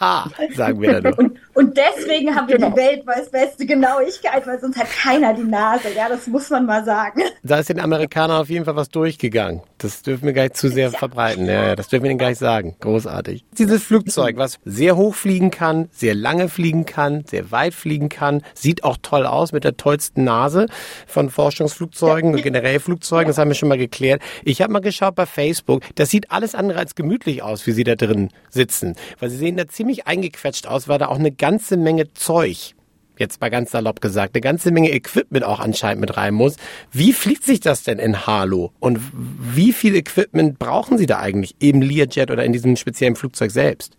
Ha, 0.00 0.30
sagen 0.54 0.80
wir 0.80 1.00
dann. 1.00 1.14
und, 1.14 1.38
und 1.54 1.76
deswegen 1.76 2.34
haben 2.34 2.48
wir 2.48 2.56
genau. 2.56 2.70
die 2.70 2.76
weltweit 2.76 3.30
beste 3.30 3.64
Genauigkeit, 3.64 4.46
weil 4.46 4.60
sonst 4.60 4.76
hat 4.78 4.90
keiner 4.90 5.32
die 5.32 5.44
Nase. 5.44 5.88
Ja, 5.94 6.08
das 6.08 6.26
muss 6.26 6.50
man 6.50 6.66
mal 6.66 6.84
sagen. 6.84 7.22
Da 7.42 7.58
ist 7.58 7.68
den 7.68 7.80
Amerikanern 7.80 8.40
auf 8.42 8.50
jeden 8.50 8.64
Fall 8.64 8.76
was 8.76 8.90
durchgegangen. 8.90 9.62
Das 9.78 10.02
dürfen 10.02 10.24
wir 10.24 10.32
gar 10.32 10.44
nicht 10.44 10.56
zu 10.56 10.68
sehr 10.68 10.90
ja. 10.90 10.98
verbreiten. 10.98 11.46
Ja, 11.46 11.76
das 11.76 11.88
dürfen 11.88 12.04
wir 12.04 12.10
ihnen 12.10 12.18
gar 12.18 12.30
nicht 12.30 12.38
sagen. 12.38 12.76
Großartig. 12.80 13.44
Dieses 13.58 13.82
Flugzeug, 13.82 14.36
was 14.38 14.58
sehr 14.64 14.96
hoch 14.96 15.14
fliegen 15.14 15.50
kann, 15.50 15.88
sehr 15.92 16.14
lange 16.14 16.48
fliegen 16.48 16.86
kann, 16.86 17.24
sehr 17.26 17.50
weit 17.50 17.74
fliegen 17.74 18.08
kann, 18.08 18.42
sieht 18.54 18.84
auch 18.84 18.96
toll 19.02 19.26
aus 19.26 19.52
mit 19.52 19.64
der 19.64 19.76
tollsten 19.76 20.24
Nase 20.24 20.66
von 21.06 21.28
Forschungsflugzeugen 21.28 22.32
und 22.32 22.42
generell 22.42 22.80
Flugzeugen. 22.80 23.26
Das 23.26 23.36
haben 23.36 23.48
wir 23.48 23.54
schon 23.54 23.68
mal 23.68 23.78
geklärt. 23.78 24.22
Ich 24.44 24.62
habe 24.62 24.72
mal 24.72 24.80
geschaut 24.80 25.14
bei 25.14 25.26
Facebook. 25.26 25.82
Das 25.96 26.08
sieht 26.08 26.30
alles 26.30 26.54
andere 26.54 26.78
als 26.78 26.94
gemütlich 26.94 27.42
aus, 27.42 27.66
wie 27.66 27.72
sie 27.72 27.84
da 27.84 27.96
drin 27.96 28.30
sitzen. 28.48 28.94
Weil 29.18 29.28
sie 29.28 29.36
sehen 29.36 29.56
da 29.56 29.68
ziemlich 29.68 30.06
eingequetscht 30.06 30.66
aus, 30.66 30.88
weil 30.88 30.98
da 30.98 31.08
auch 31.08 31.18
eine 31.18 31.32
ganze 31.32 31.76
Menge 31.76 32.14
Zeug 32.14 32.75
jetzt 33.20 33.40
mal 33.40 33.50
ganz 33.50 33.70
salopp 33.70 34.00
gesagt, 34.00 34.34
eine 34.34 34.40
ganze 34.40 34.70
Menge 34.70 34.90
Equipment 34.92 35.44
auch 35.44 35.60
anscheinend 35.60 36.00
mit 36.00 36.16
rein 36.16 36.34
muss. 36.34 36.56
Wie 36.92 37.12
fliegt 37.12 37.44
sich 37.44 37.60
das 37.60 37.82
denn 37.82 37.98
in 37.98 38.26
Halo? 38.26 38.72
Und 38.80 38.98
wie 39.12 39.72
viel 39.72 39.94
Equipment 39.94 40.58
brauchen 40.58 40.98
Sie 40.98 41.06
da 41.06 41.18
eigentlich 41.18 41.56
im 41.58 41.82
Learjet 41.82 42.30
oder 42.30 42.44
in 42.44 42.52
diesem 42.52 42.76
speziellen 42.76 43.16
Flugzeug 43.16 43.50
selbst? 43.50 43.96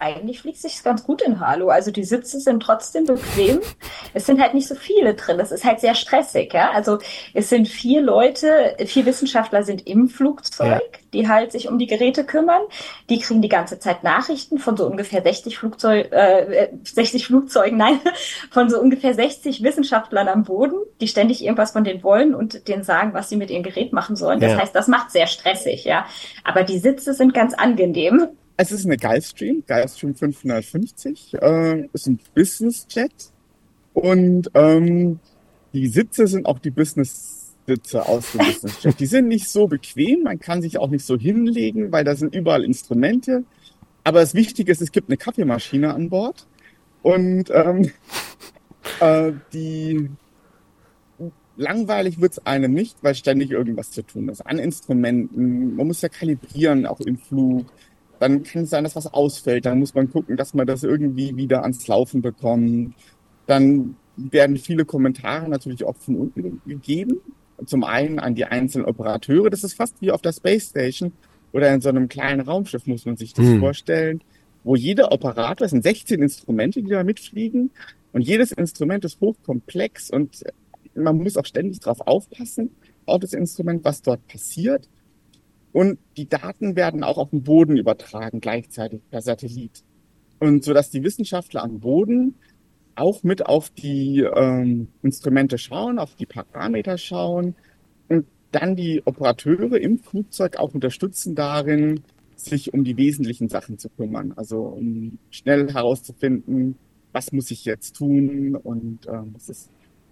Eigentlich 0.00 0.40
fliegt 0.40 0.58
sich 0.58 0.82
ganz 0.82 1.04
gut 1.04 1.22
in 1.22 1.40
Halo. 1.40 1.68
Also 1.68 1.90
die 1.90 2.04
Sitze 2.04 2.40
sind 2.40 2.62
trotzdem 2.62 3.04
bequem. 3.04 3.60
Es 4.14 4.26
sind 4.26 4.40
halt 4.40 4.54
nicht 4.54 4.66
so 4.66 4.74
viele 4.74 5.14
drin. 5.14 5.38
Das 5.38 5.52
ist 5.52 5.64
halt 5.64 5.80
sehr 5.80 5.94
stressig, 5.94 6.52
ja. 6.54 6.70
Also 6.70 6.98
es 7.34 7.50
sind 7.50 7.68
vier 7.68 8.00
Leute, 8.00 8.76
vier 8.86 9.04
Wissenschaftler 9.06 9.62
sind 9.62 9.86
im 9.86 10.08
Flugzeug, 10.08 10.80
ja. 10.92 10.98
die 11.12 11.28
halt 11.28 11.52
sich 11.52 11.68
um 11.68 11.78
die 11.78 11.86
Geräte 11.86 12.24
kümmern. 12.24 12.62
Die 13.10 13.18
kriegen 13.18 13.42
die 13.42 13.48
ganze 13.48 13.78
Zeit 13.78 14.02
Nachrichten 14.02 14.58
von 14.58 14.76
so 14.76 14.86
ungefähr 14.86 15.22
60 15.22 15.58
Flugzeug, 15.58 16.10
äh, 16.12 16.68
60 16.82 17.26
Flugzeugen, 17.26 17.76
nein, 17.78 18.00
von 18.50 18.70
so 18.70 18.80
ungefähr 18.80 19.14
60 19.14 19.62
Wissenschaftlern 19.62 20.28
am 20.28 20.44
Boden, 20.44 20.76
die 21.00 21.08
ständig 21.08 21.44
irgendwas 21.44 21.72
von 21.72 21.84
denen 21.84 22.02
wollen 22.02 22.34
und 22.34 22.68
denen 22.68 22.84
sagen, 22.84 23.12
was 23.12 23.28
sie 23.28 23.36
mit 23.36 23.50
ihrem 23.50 23.62
Gerät 23.62 23.92
machen 23.92 24.16
sollen. 24.16 24.40
Das 24.40 24.52
ja. 24.52 24.58
heißt, 24.58 24.74
das 24.74 24.88
macht 24.88 25.10
sehr 25.10 25.26
stressig, 25.26 25.84
ja. 25.84 26.06
Aber 26.42 26.62
die 26.62 26.78
Sitze 26.78 27.12
sind 27.12 27.34
ganz 27.34 27.52
angenehm. 27.52 28.28
Es 28.62 28.72
ist 28.72 28.84
eine 28.84 28.98
Gulfstream, 28.98 29.64
Gulfstream 29.66 30.14
550, 30.14 31.32
äh, 31.40 31.88
ist 31.94 32.06
ein 32.06 32.20
Business-Jet 32.34 33.32
und 33.94 34.50
ähm, 34.52 35.18
die 35.72 35.88
Sitze 35.88 36.26
sind 36.26 36.44
auch 36.44 36.58
die 36.58 36.68
Business-Sitze 36.68 38.06
aus 38.06 38.32
dem 38.32 38.40
Business-Jet. 38.44 39.00
Die 39.00 39.06
sind 39.06 39.28
nicht 39.28 39.48
so 39.48 39.66
bequem, 39.66 40.24
man 40.24 40.38
kann 40.38 40.60
sich 40.60 40.76
auch 40.76 40.90
nicht 40.90 41.06
so 41.06 41.16
hinlegen, 41.16 41.90
weil 41.90 42.04
da 42.04 42.14
sind 42.14 42.34
überall 42.34 42.62
Instrumente. 42.62 43.44
Aber 44.04 44.20
das 44.20 44.34
Wichtige 44.34 44.70
ist, 44.70 44.82
es 44.82 44.92
gibt 44.92 45.08
eine 45.08 45.16
Kaffeemaschine 45.16 45.94
an 45.94 46.10
Bord 46.10 46.46
und 47.00 47.50
ähm, 47.54 47.90
äh, 49.00 49.32
die 49.54 50.10
langweilig 51.56 52.20
wird's 52.20 52.44
einem 52.44 52.74
nicht, 52.74 52.98
weil 53.02 53.14
ständig 53.14 53.52
irgendwas 53.52 53.90
zu 53.90 54.02
tun 54.02 54.28
ist. 54.28 54.42
An 54.42 54.58
Instrumenten, 54.58 55.76
man 55.76 55.86
muss 55.86 56.02
ja 56.02 56.10
kalibrieren, 56.10 56.84
auch 56.84 57.00
im 57.00 57.16
Flug 57.16 57.72
dann 58.20 58.42
kann 58.42 58.62
es 58.62 58.70
sein, 58.70 58.84
dass 58.84 58.94
was 58.94 59.12
ausfällt. 59.12 59.66
Dann 59.66 59.78
muss 59.78 59.94
man 59.94 60.10
gucken, 60.10 60.36
dass 60.36 60.54
man 60.54 60.66
das 60.66 60.84
irgendwie 60.84 61.36
wieder 61.36 61.62
ans 61.62 61.88
Laufen 61.88 62.22
bekommt. 62.22 62.94
Dann 63.46 63.96
werden 64.16 64.56
viele 64.58 64.84
Kommentare 64.84 65.48
natürlich 65.48 65.84
auch 65.84 65.96
von 65.96 66.16
unten 66.16 66.60
gegeben. 66.66 67.20
Zum 67.64 67.82
einen 67.82 68.18
an 68.18 68.34
die 68.34 68.44
einzelnen 68.44 68.86
Operateure. 68.86 69.50
Das 69.50 69.64
ist 69.64 69.74
fast 69.74 70.00
wie 70.00 70.12
auf 70.12 70.22
der 70.22 70.32
Space 70.32 70.68
Station 70.68 71.12
oder 71.52 71.72
in 71.72 71.80
so 71.80 71.88
einem 71.88 72.08
kleinen 72.08 72.42
Raumschiff, 72.42 72.86
muss 72.86 73.06
man 73.06 73.16
sich 73.16 73.32
das 73.32 73.46
hm. 73.46 73.60
vorstellen, 73.60 74.22
wo 74.62 74.76
jeder 74.76 75.10
Operator, 75.12 75.64
es 75.64 75.70
sind 75.70 75.82
16 75.82 76.22
Instrumente, 76.22 76.82
die 76.82 76.90
da 76.90 77.02
mitfliegen, 77.02 77.70
und 78.12 78.22
jedes 78.22 78.52
Instrument 78.52 79.04
ist 79.04 79.20
hochkomplex 79.20 80.10
und 80.10 80.42
man 80.94 81.16
muss 81.16 81.36
auch 81.36 81.46
ständig 81.46 81.80
darauf 81.80 82.00
aufpassen, 82.00 82.70
auf 83.06 83.20
das 83.20 83.32
Instrument, 83.32 83.84
was 83.84 84.02
dort 84.02 84.26
passiert. 84.26 84.88
Und 85.72 85.98
die 86.16 86.28
Daten 86.28 86.76
werden 86.76 87.04
auch 87.04 87.18
auf 87.18 87.30
den 87.30 87.42
Boden 87.42 87.76
übertragen, 87.76 88.40
gleichzeitig 88.40 89.00
per 89.10 89.22
Satellit. 89.22 89.82
Und 90.38 90.64
so 90.64 90.72
dass 90.72 90.90
die 90.90 91.04
Wissenschaftler 91.04 91.62
am 91.62 91.80
Boden 91.80 92.34
auch 92.96 93.22
mit 93.22 93.46
auf 93.46 93.70
die 93.70 94.20
ähm, 94.20 94.88
Instrumente 95.02 95.58
schauen, 95.58 95.98
auf 95.98 96.14
die 96.16 96.26
Parameter 96.26 96.98
schauen 96.98 97.54
und 98.08 98.26
dann 98.52 98.74
die 98.76 99.02
Operateure 99.04 99.80
im 99.80 99.98
Flugzeug 99.98 100.56
auch 100.56 100.74
unterstützen 100.74 101.34
darin, 101.34 102.02
sich 102.36 102.74
um 102.74 102.84
die 102.84 102.96
wesentlichen 102.96 103.48
Sachen 103.48 103.78
zu 103.78 103.88
kümmern. 103.90 104.32
Also 104.36 104.60
um 104.60 105.18
schnell 105.30 105.72
herauszufinden, 105.72 106.76
was 107.12 107.32
muss 107.32 107.50
ich 107.50 107.64
jetzt 107.64 107.96
tun 107.96 108.56
und 108.56 109.06
ähm, 109.06 109.32
das 109.34 109.48
ist 109.48 109.70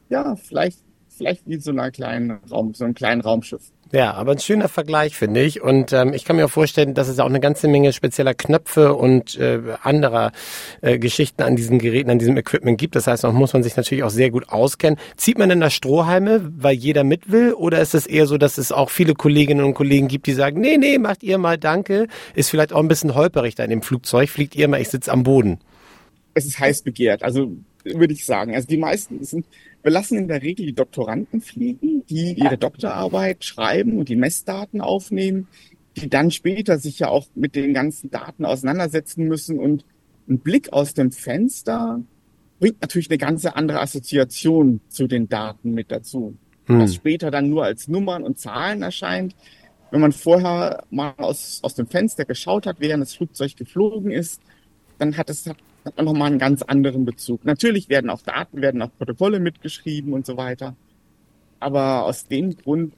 ja 0.08 0.36
vielleicht 0.36 0.80
vielleicht 1.18 1.46
wie 1.46 1.58
so 1.58 1.70
einer 1.70 1.90
kleinen 1.90 2.38
Raum, 2.50 2.72
so 2.74 2.84
einem 2.84 2.94
kleinen 2.94 3.20
Raumschiff. 3.20 3.62
Ja, 3.90 4.12
aber 4.12 4.32
ein 4.32 4.38
schöner 4.38 4.68
Vergleich, 4.68 5.16
finde 5.16 5.42
ich. 5.42 5.62
Und 5.62 5.94
ähm, 5.94 6.12
ich 6.12 6.26
kann 6.26 6.36
mir 6.36 6.44
auch 6.44 6.50
vorstellen, 6.50 6.92
dass 6.92 7.08
es 7.08 7.18
auch 7.20 7.26
eine 7.26 7.40
ganze 7.40 7.68
Menge 7.68 7.94
spezieller 7.94 8.34
Knöpfe 8.34 8.94
und 8.94 9.38
äh, 9.38 9.60
anderer 9.82 10.32
äh, 10.82 10.98
Geschichten 10.98 11.42
an 11.42 11.56
diesen 11.56 11.78
Geräten, 11.78 12.10
an 12.10 12.18
diesem 12.18 12.36
Equipment 12.36 12.78
gibt. 12.78 12.96
Das 12.96 13.06
heißt, 13.06 13.24
da 13.24 13.32
muss 13.32 13.54
man 13.54 13.62
sich 13.62 13.76
natürlich 13.76 14.04
auch 14.04 14.10
sehr 14.10 14.30
gut 14.30 14.50
auskennen. 14.50 14.98
Zieht 15.16 15.38
man 15.38 15.48
denn 15.48 15.60
da 15.60 15.70
Strohhalme, 15.70 16.52
weil 16.58 16.74
jeder 16.74 17.02
mit 17.02 17.32
will? 17.32 17.54
Oder 17.54 17.80
ist 17.80 17.94
es 17.94 18.06
eher 18.06 18.26
so, 18.26 18.36
dass 18.36 18.58
es 18.58 18.72
auch 18.72 18.90
viele 18.90 19.14
Kolleginnen 19.14 19.64
und 19.64 19.72
Kollegen 19.72 20.08
gibt, 20.08 20.26
die 20.26 20.34
sagen, 20.34 20.60
nee, 20.60 20.76
nee, 20.76 20.98
macht 20.98 21.22
ihr 21.22 21.38
mal, 21.38 21.56
danke. 21.56 22.08
Ist 22.34 22.50
vielleicht 22.50 22.74
auch 22.74 22.80
ein 22.80 22.88
bisschen 22.88 23.14
holperig 23.14 23.54
da 23.54 23.64
in 23.64 23.70
dem 23.70 23.82
Flugzeug. 23.82 24.28
Fliegt 24.28 24.54
ihr 24.54 24.68
mal, 24.68 24.82
ich 24.82 24.90
sitze 24.90 25.10
am 25.10 25.22
Boden. 25.22 25.60
Es 26.34 26.44
ist 26.44 26.58
heiß 26.58 26.82
begehrt. 26.82 27.22
Also 27.22 27.52
würde 27.84 28.12
ich 28.12 28.26
sagen. 28.26 28.54
Also 28.54 28.68
die 28.68 28.76
meisten 28.76 29.24
sind 29.24 29.46
wir 29.82 29.92
lassen 29.92 30.18
in 30.18 30.28
der 30.28 30.42
Regel 30.42 30.66
die 30.66 30.74
Doktoranden 30.74 31.40
fliegen, 31.40 32.04
die 32.08 32.32
ihre 32.34 32.58
Doktorarbeit 32.58 33.44
schreiben 33.44 33.98
und 33.98 34.08
die 34.08 34.16
Messdaten 34.16 34.80
aufnehmen, 34.80 35.48
die 35.96 36.08
dann 36.08 36.30
später 36.30 36.78
sich 36.78 36.98
ja 36.98 37.08
auch 37.08 37.26
mit 37.34 37.54
den 37.54 37.74
ganzen 37.74 38.10
Daten 38.10 38.44
auseinandersetzen 38.44 39.24
müssen 39.24 39.58
und 39.58 39.84
ein 40.28 40.40
Blick 40.40 40.72
aus 40.72 40.94
dem 40.94 41.10
Fenster 41.10 42.02
bringt 42.58 42.80
natürlich 42.80 43.08
eine 43.08 43.18
ganze 43.18 43.56
andere 43.56 43.80
Assoziation 43.80 44.80
zu 44.88 45.06
den 45.06 45.28
Daten 45.28 45.72
mit 45.72 45.90
dazu. 45.90 46.36
Hm. 46.66 46.80
Was 46.80 46.94
später 46.94 47.30
dann 47.30 47.48
nur 47.48 47.64
als 47.64 47.88
Nummern 47.88 48.22
und 48.22 48.38
Zahlen 48.38 48.82
erscheint. 48.82 49.34
Wenn 49.90 50.00
man 50.00 50.12
vorher 50.12 50.84
mal 50.90 51.14
aus, 51.16 51.60
aus 51.62 51.74
dem 51.74 51.86
Fenster 51.86 52.26
geschaut 52.26 52.66
hat, 52.66 52.80
während 52.80 53.02
das 53.02 53.14
Flugzeug 53.14 53.56
geflogen 53.56 54.10
ist, 54.10 54.42
dann 54.98 55.16
hat 55.16 55.30
es 55.30 55.46
hat 55.84 55.96
man 55.96 56.04
nochmal 56.04 56.30
einen 56.30 56.38
ganz 56.38 56.62
anderen 56.62 57.04
Bezug. 57.04 57.44
Natürlich 57.44 57.88
werden 57.88 58.10
auch 58.10 58.20
Daten, 58.22 58.60
werden 58.60 58.82
auch 58.82 58.90
Protokolle 58.98 59.40
mitgeschrieben 59.40 60.12
und 60.12 60.26
so 60.26 60.36
weiter. 60.36 60.76
Aber 61.60 62.04
aus 62.04 62.26
dem 62.26 62.56
Grund, 62.56 62.94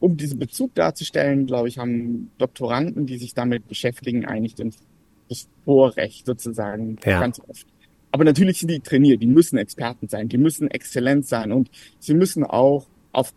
um 0.00 0.16
diesen 0.16 0.38
Bezug 0.38 0.74
darzustellen, 0.74 1.46
glaube 1.46 1.68
ich, 1.68 1.78
haben 1.78 2.30
Doktoranden, 2.38 3.06
die 3.06 3.18
sich 3.18 3.34
damit 3.34 3.68
beschäftigen, 3.68 4.26
eigentlich 4.26 4.54
das 4.54 5.48
Vorrecht 5.64 6.26
sozusagen 6.26 6.98
ja. 7.04 7.20
ganz 7.20 7.40
oft. 7.48 7.66
Aber 8.10 8.24
natürlich 8.24 8.60
sind 8.60 8.70
die 8.70 8.80
trainiert, 8.80 9.20
die 9.22 9.26
müssen 9.26 9.58
Experten 9.58 10.08
sein, 10.08 10.28
die 10.28 10.38
müssen 10.38 10.70
exzellent 10.70 11.26
sein 11.26 11.52
und 11.52 11.70
sie 11.98 12.14
müssen 12.14 12.44
auch 12.44 12.86
auf 13.12 13.32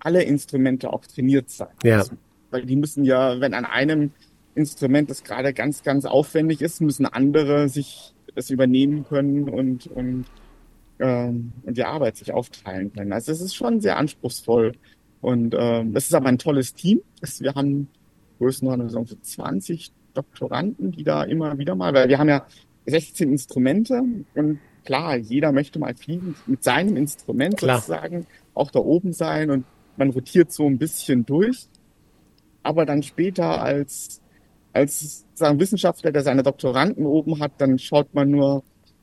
alle 0.00 0.22
Instrumente 0.24 0.92
auch 0.92 1.06
trainiert 1.06 1.50
sein. 1.50 1.68
Ja. 1.84 2.04
Weil 2.50 2.66
die 2.66 2.76
müssen 2.76 3.04
ja, 3.04 3.40
wenn 3.40 3.54
an 3.54 3.64
einem 3.64 4.10
Instrument, 4.54 5.10
das 5.10 5.24
gerade 5.24 5.52
ganz, 5.52 5.82
ganz 5.82 6.04
aufwendig 6.04 6.60
ist, 6.62 6.80
müssen 6.80 7.06
andere 7.06 7.68
sich 7.68 8.14
das 8.34 8.50
übernehmen 8.50 9.04
können 9.04 9.48
und, 9.48 9.86
und, 9.86 10.26
ähm, 11.00 11.52
und 11.64 11.76
die 11.76 11.84
Arbeit 11.84 12.16
sich 12.16 12.32
aufteilen 12.32 12.92
können. 12.92 13.12
Also 13.12 13.32
es 13.32 13.40
ist 13.40 13.54
schon 13.54 13.80
sehr 13.80 13.96
anspruchsvoll. 13.96 14.72
Und 15.20 15.54
ähm, 15.56 15.94
es 15.94 16.06
ist 16.06 16.14
aber 16.14 16.28
ein 16.28 16.38
tolles 16.38 16.74
Team. 16.74 17.00
Es, 17.20 17.40
wir 17.40 17.54
haben 17.54 17.88
größtenteils 18.38 18.92
so 18.92 19.04
20 19.04 19.92
Doktoranden, 20.14 20.92
die 20.92 21.04
da 21.04 21.22
immer 21.22 21.58
wieder 21.58 21.74
mal, 21.74 21.94
weil 21.94 22.08
wir 22.08 22.18
haben 22.18 22.28
ja 22.28 22.46
16 22.86 23.30
Instrumente 23.30 24.02
und 24.34 24.58
klar, 24.84 25.16
jeder 25.16 25.52
möchte 25.52 25.78
mal 25.78 25.94
fliegen 25.94 26.34
mit 26.46 26.64
seinem 26.64 26.96
Instrument 26.96 27.56
klar. 27.56 27.78
sozusagen 27.78 28.26
auch 28.54 28.70
da 28.70 28.80
oben 28.80 29.12
sein 29.12 29.50
und 29.50 29.64
man 29.96 30.10
rotiert 30.10 30.52
so 30.52 30.66
ein 30.66 30.78
bisschen 30.78 31.24
durch. 31.24 31.68
Aber 32.64 32.86
dann 32.86 33.02
später 33.02 33.62
als 33.62 34.21
als 34.72 35.26
sagen 35.34 35.60
Wissenschaftler, 35.60 36.12
der 36.12 36.22
seine 36.22 36.42
Doktoranden 36.42 37.06
oben 37.06 37.40
hat, 37.40 37.52
dann 37.58 37.78
schaut 37.78 38.14
man 38.14 38.30
nur 38.30 38.62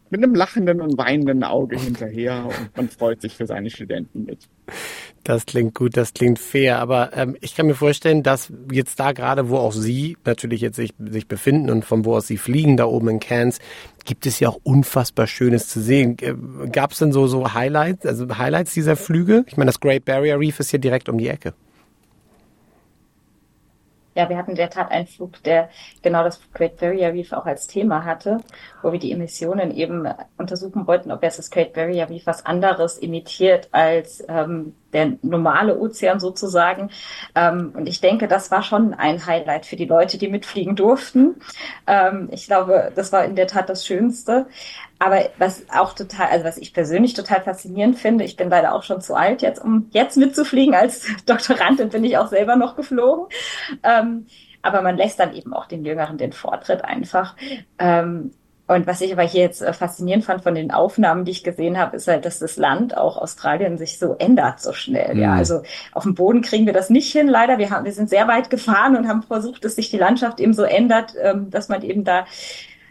mit 0.09 0.23
einem 0.23 0.33
lachenden 0.33 0.81
und 0.81 0.97
weinenden 0.97 1.43
Auge 1.43 1.77
hinterher 1.77 2.45
und 2.45 2.75
man 2.75 2.89
freut 2.89 3.21
sich 3.21 3.35
für 3.35 3.45
seine 3.45 3.69
Studenten 3.69 4.25
mit. 4.25 4.47
Das 5.23 5.45
klingt 5.45 5.75
gut, 5.75 5.97
das 5.97 6.13
klingt 6.13 6.39
fair, 6.39 6.79
aber 6.79 7.15
ähm, 7.15 7.35
ich 7.41 7.55
kann 7.55 7.67
mir 7.67 7.75
vorstellen, 7.75 8.23
dass 8.23 8.51
jetzt 8.71 8.99
da 8.99 9.11
gerade, 9.11 9.49
wo 9.49 9.57
auch 9.57 9.73
Sie 9.73 10.17
natürlich 10.25 10.61
jetzt 10.61 10.77
sich, 10.77 10.93
sich 10.97 11.27
befinden 11.27 11.69
und 11.69 11.85
von 11.85 12.05
wo 12.05 12.15
aus 12.15 12.27
Sie 12.27 12.37
fliegen, 12.37 12.77
da 12.77 12.85
oben 12.85 13.09
in 13.09 13.19
Cairns, 13.19 13.59
gibt 14.05 14.25
es 14.25 14.39
ja 14.39 14.49
auch 14.49 14.59
unfassbar 14.63 15.27
Schönes 15.27 15.67
zu 15.67 15.79
sehen. 15.79 16.17
Gab 16.71 16.91
es 16.91 16.99
denn 16.99 17.11
so, 17.11 17.27
so 17.27 17.53
Highlights, 17.53 18.05
also 18.05 18.37
Highlights 18.37 18.73
dieser 18.73 18.95
Flüge? 18.95 19.43
Ich 19.47 19.57
meine, 19.57 19.69
das 19.69 19.79
Great 19.79 20.05
Barrier 20.05 20.39
Reef 20.39 20.59
ist 20.59 20.71
hier 20.71 20.79
direkt 20.79 21.09
um 21.09 21.17
die 21.17 21.27
Ecke. 21.27 21.53
Ja, 24.19 24.27
wir 24.27 24.35
hatten 24.35 24.51
in 24.51 24.57
der 24.57 24.69
Tat 24.69 24.91
einen 24.91 25.07
Flug, 25.07 25.41
der 25.43 25.69
genau 26.01 26.25
das 26.25 26.41
Great 26.53 26.75
Barrier 26.75 27.13
Reef 27.13 27.31
auch 27.31 27.45
als 27.45 27.67
Thema 27.67 28.03
hatte, 28.03 28.39
wo 28.81 28.91
wir 28.91 28.99
die 28.99 29.13
Emissionen 29.13 29.71
eben 29.71 30.05
untersuchen 30.37 30.87
wollten, 30.87 31.13
ob 31.13 31.23
jetzt 31.23 31.39
das 31.39 31.49
Great 31.49 31.71
Barrier 31.71 32.09
Reef 32.09 32.25
was 32.25 32.45
anderes 32.45 32.97
emittiert 32.97 33.69
als 33.71 34.21
ähm, 34.27 34.75
der 34.93 35.13
normale 35.21 35.77
Ozean 35.77 36.19
sozusagen. 36.19 36.89
Ähm, 37.35 37.73
und 37.75 37.87
ich 37.87 38.01
denke, 38.01 38.27
das 38.27 38.51
war 38.51 38.63
schon 38.63 38.93
ein 38.93 39.25
Highlight 39.25 39.65
für 39.65 39.75
die 39.75 39.85
Leute, 39.85 40.17
die 40.17 40.27
mitfliegen 40.27 40.75
durften. 40.75 41.35
Ähm, 41.87 42.29
ich 42.31 42.47
glaube, 42.47 42.91
das 42.95 43.11
war 43.11 43.25
in 43.25 43.35
der 43.35 43.47
Tat 43.47 43.69
das 43.69 43.85
Schönste. 43.85 44.47
Aber 44.99 45.29
was 45.37 45.65
auch 45.73 45.93
total, 45.93 46.27
also 46.27 46.43
was 46.43 46.57
ich 46.57 46.73
persönlich 46.73 47.13
total 47.13 47.41
faszinierend 47.41 47.97
finde, 47.97 48.25
ich 48.25 48.35
bin 48.35 48.49
leider 48.49 48.75
auch 48.75 48.83
schon 48.83 49.01
zu 49.01 49.15
alt 49.15 49.41
jetzt, 49.41 49.63
um 49.63 49.87
jetzt 49.91 50.17
mitzufliegen. 50.17 50.75
Als 50.75 51.07
Doktorandin 51.25 51.89
bin 51.89 52.03
ich 52.03 52.17
auch 52.17 52.27
selber 52.27 52.55
noch 52.55 52.75
geflogen. 52.75 53.27
Ähm, 53.83 54.25
aber 54.61 54.81
man 54.81 54.97
lässt 54.97 55.19
dann 55.19 55.33
eben 55.33 55.53
auch 55.53 55.67
den 55.67 55.85
Jüngeren 55.85 56.17
den 56.17 56.33
Vortritt 56.33 56.83
einfach. 56.83 57.35
Ähm, 57.77 58.31
und 58.69 58.85
was 58.85 59.01
ich 59.01 59.11
aber 59.11 59.23
hier 59.23 59.41
jetzt 59.41 59.63
äh, 59.63 59.73
faszinierend 59.73 60.25
fand 60.25 60.43
von 60.43 60.53
den 60.53 60.69
Aufnahmen, 60.69 61.25
die 61.25 61.31
ich 61.31 61.43
gesehen 61.43 61.79
habe, 61.79 61.95
ist 61.97 62.07
halt, 62.07 62.23
dass 62.23 62.37
das 62.37 62.55
Land, 62.55 62.95
auch 62.95 63.17
Australien, 63.17 63.79
sich 63.79 63.97
so 63.97 64.13
ändert 64.19 64.61
so 64.61 64.73
schnell. 64.73 65.15
Mhm. 65.15 65.21
Ja, 65.21 65.33
also 65.33 65.63
auf 65.91 66.03
dem 66.03 66.13
Boden 66.13 66.41
kriegen 66.41 66.67
wir 66.67 66.73
das 66.73 66.91
nicht 66.91 67.11
hin, 67.11 67.27
leider. 67.27 67.57
Wir 67.57 67.71
haben, 67.71 67.85
wir 67.85 67.93
sind 67.93 68.11
sehr 68.11 68.27
weit 68.27 68.51
gefahren 68.51 68.95
und 68.95 69.07
haben 69.07 69.23
versucht, 69.23 69.65
dass 69.65 69.75
sich 69.75 69.89
die 69.89 69.97
Landschaft 69.97 70.39
eben 70.39 70.53
so 70.53 70.61
ändert, 70.61 71.15
ähm, 71.19 71.49
dass 71.49 71.67
man 71.67 71.81
eben 71.81 72.03
da 72.03 72.25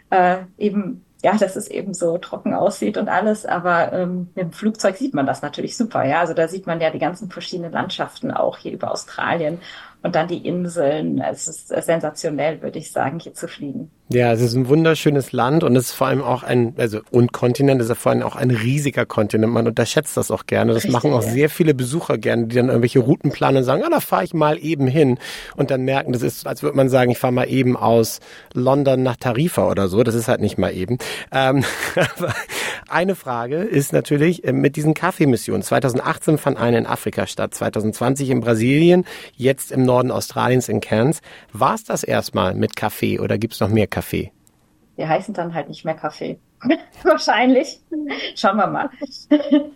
äh, 0.09 0.39
eben 0.57 1.05
ja, 1.21 1.35
dass 1.37 1.55
es 1.57 1.67
eben 1.67 1.93
so 1.93 2.17
trocken 2.17 2.53
aussieht 2.53 2.97
und 2.97 3.09
alles, 3.09 3.45
aber 3.45 3.91
ähm, 3.91 4.29
mit 4.35 4.45
dem 4.45 4.51
Flugzeug 4.53 4.95
sieht 4.95 5.13
man 5.13 5.25
das 5.25 5.41
natürlich 5.41 5.75
super, 5.75 6.05
ja. 6.05 6.21
Also 6.21 6.33
da 6.33 6.47
sieht 6.47 6.65
man 6.65 6.79
ja 6.79 6.91
die 6.91 6.99
ganzen 6.99 7.29
verschiedenen 7.29 7.73
Landschaften 7.73 8.31
auch 8.31 8.57
hier 8.57 8.71
über 8.71 8.91
Australien 8.91 9.59
und 10.01 10.15
dann 10.15 10.27
die 10.27 10.47
Inseln. 10.47 11.19
Es 11.19 11.47
ist 11.47 11.67
sensationell, 11.67 12.61
würde 12.61 12.79
ich 12.79 12.91
sagen, 12.91 13.19
hier 13.19 13.33
zu 13.33 13.47
fliegen. 13.47 13.91
Ja, 14.11 14.33
es 14.33 14.41
ist 14.41 14.55
ein 14.55 14.67
wunderschönes 14.67 15.33
Land 15.33 15.63
und 15.63 15.75
es 15.75 15.87
ist 15.87 15.91
vor 15.91 16.07
allem 16.07 16.23
auch 16.23 16.41
ein, 16.41 16.73
also 16.77 17.01
und 17.11 17.31
Kontinent 17.31 17.79
ist 17.79 17.89
ja 17.89 17.95
vor 17.95 18.11
allem 18.11 18.23
auch 18.23 18.35
ein 18.35 18.49
riesiger 18.49 19.05
Kontinent. 19.05 19.53
Man 19.53 19.67
unterschätzt 19.67 20.17
das 20.17 20.31
auch 20.31 20.47
gerne. 20.47 20.73
Das 20.73 20.83
Richtig, 20.83 20.93
machen 20.93 21.13
auch 21.13 21.23
ja. 21.23 21.29
sehr 21.29 21.49
viele 21.49 21.75
Besucher 21.75 22.17
gerne, 22.17 22.47
die 22.47 22.55
dann 22.55 22.69
irgendwelche 22.69 22.99
Routen 22.99 23.31
planen 23.31 23.57
und 23.57 23.65
sagen, 23.65 23.83
ah, 23.85 23.89
da 23.91 23.99
fahre 23.99 24.23
ich 24.23 24.33
mal 24.33 24.57
eben 24.57 24.87
hin 24.87 25.19
und 25.57 25.69
dann 25.69 25.83
merken, 25.83 26.11
das 26.11 26.23
ist, 26.23 26.47
als 26.47 26.63
würde 26.63 26.75
man 26.75 26.89
sagen, 26.89 27.11
ich 27.11 27.19
fahre 27.19 27.33
mal 27.33 27.49
eben 27.49 27.77
aus 27.77 28.19
London 28.53 29.03
nach 29.03 29.17
Tarifa 29.17 29.69
oder 29.69 29.87
so. 29.89 30.01
Das 30.01 30.15
ist 30.15 30.27
halt 30.27 30.41
nicht 30.41 30.57
mal 30.57 30.73
eben. 30.73 30.97
Ähm, 31.31 31.63
aber 32.17 32.33
eine 32.87 33.13
Frage 33.13 33.57
ist 33.57 33.93
natürlich 33.93 34.43
äh, 34.43 34.53
mit 34.53 34.75
diesen 34.75 34.95
Kaffeemissionen. 34.95 35.61
2018 35.61 36.39
fand 36.39 36.57
eine 36.57 36.79
in 36.79 36.87
Afrika 36.87 37.27
statt, 37.27 37.53
2020 37.53 38.31
in 38.31 38.39
Brasilien, 38.39 39.05
jetzt 39.35 39.71
im 39.71 39.88
Norden 39.89 40.11
Australiens 40.11 40.69
in 40.69 40.81
Cairns. 40.81 41.21
War 41.51 41.73
es 41.73 41.83
das 41.83 42.03
erstmal 42.03 42.53
mit 42.53 42.75
Kaffee 42.75 43.19
oder 43.19 43.39
gibt 43.39 43.55
es 43.55 43.59
noch 43.59 43.69
mehr 43.69 43.87
Kaffee? 43.87 44.31
Die 44.97 45.07
heißen 45.07 45.33
dann 45.33 45.55
halt 45.55 45.67
nicht 45.67 45.83
mehr 45.83 45.95
Kaffee. 45.95 46.37
Wahrscheinlich. 47.03 47.79
Schauen 48.35 48.57
wir 48.57 48.67
mal. 48.67 48.89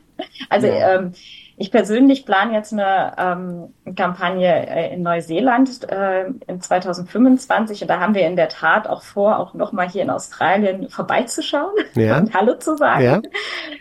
also 0.50 0.68
ja. 0.68 0.96
ähm, 0.96 1.14
ich 1.56 1.72
persönlich 1.72 2.26
plane 2.26 2.54
jetzt 2.54 2.74
eine 2.74 3.14
ähm, 3.18 3.96
Kampagne 3.96 4.68
äh, 4.68 4.94
in 4.94 5.04
Neuseeland 5.04 5.90
äh, 5.90 6.26
in 6.48 6.62
2025 6.62 7.84
und 7.84 7.88
da 7.88 8.00
haben 8.00 8.16
wir 8.16 8.26
in 8.26 8.36
der 8.36 8.50
Tat 8.50 8.88
auch 8.88 9.04
vor, 9.04 9.38
auch 9.38 9.54
nochmal 9.54 9.88
hier 9.88 10.02
in 10.02 10.10
Australien 10.10 10.90
vorbeizuschauen 10.90 11.74
ja. 11.94 12.18
und 12.20 12.34
Hallo 12.34 12.56
zu 12.56 12.76
sagen. 12.76 13.04
Ja. 13.04 13.22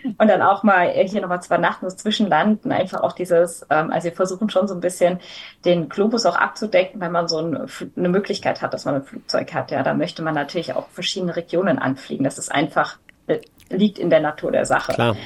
Und 0.05 0.29
dann 0.29 0.43
auch 0.43 0.63
mal 0.63 0.91
hier 0.91 1.23
nochmal 1.23 1.43
zwei 1.43 1.57
Nachten 1.57 1.89
zwischenlanden, 1.89 2.73
einfach 2.73 3.01
auch 3.01 3.13
dieses, 3.13 3.67
ähm, 3.71 3.91
also 3.91 4.05
wir 4.05 4.13
versuchen 4.13 4.51
schon 4.51 4.69
so 4.69 4.75
ein 4.75 4.81
bisschen 4.81 5.21
den 5.65 5.89
Globus 5.89 6.27
auch 6.27 6.37
abzudecken, 6.37 7.01
wenn 7.01 7.13
man 7.13 7.27
so 7.27 7.39
ein, 7.39 7.69
eine 7.97 8.09
Möglichkeit 8.11 8.61
hat, 8.61 8.75
dass 8.75 8.85
man 8.85 8.97
ein 8.97 9.05
Flugzeug 9.05 9.55
hat. 9.55 9.71
Ja, 9.71 9.83
da 9.83 9.95
möchte 9.95 10.23
man 10.23 10.35
natürlich 10.35 10.75
auch 10.75 10.89
verschiedene 10.89 11.37
Regionen 11.37 11.79
anfliegen. 11.79 12.25
Das 12.25 12.37
ist 12.37 12.53
einfach, 12.53 12.99
äh, 13.29 13.39
liegt 13.71 13.99
in 13.99 14.11
der 14.11 14.21
Natur 14.21 14.53
der 14.53 14.67
Sache. 14.67 14.93
Klar. 14.93 15.17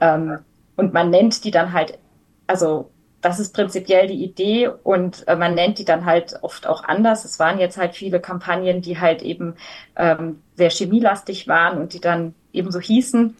Ähm, 0.00 0.38
und 0.80 0.94
man 0.94 1.10
nennt 1.10 1.44
die 1.44 1.50
dann 1.50 1.74
halt, 1.74 1.98
also 2.46 2.90
das 3.20 3.38
ist 3.38 3.54
prinzipiell 3.54 4.06
die 4.06 4.24
Idee 4.24 4.68
und 4.68 5.28
äh, 5.28 5.36
man 5.36 5.54
nennt 5.54 5.78
die 5.78 5.84
dann 5.84 6.06
halt 6.06 6.38
oft 6.40 6.66
auch 6.66 6.84
anders. 6.84 7.26
Es 7.26 7.38
waren 7.38 7.60
jetzt 7.60 7.76
halt 7.76 7.94
viele 7.94 8.18
Kampagnen, 8.18 8.80
die 8.80 8.98
halt 8.98 9.20
eben 9.20 9.56
ähm, 9.96 10.40
sehr 10.54 10.70
chemielastig 10.70 11.48
waren 11.48 11.78
und 11.78 11.92
die 11.92 12.00
dann 12.00 12.34
eben 12.54 12.72
so 12.72 12.80
hießen. 12.80 13.36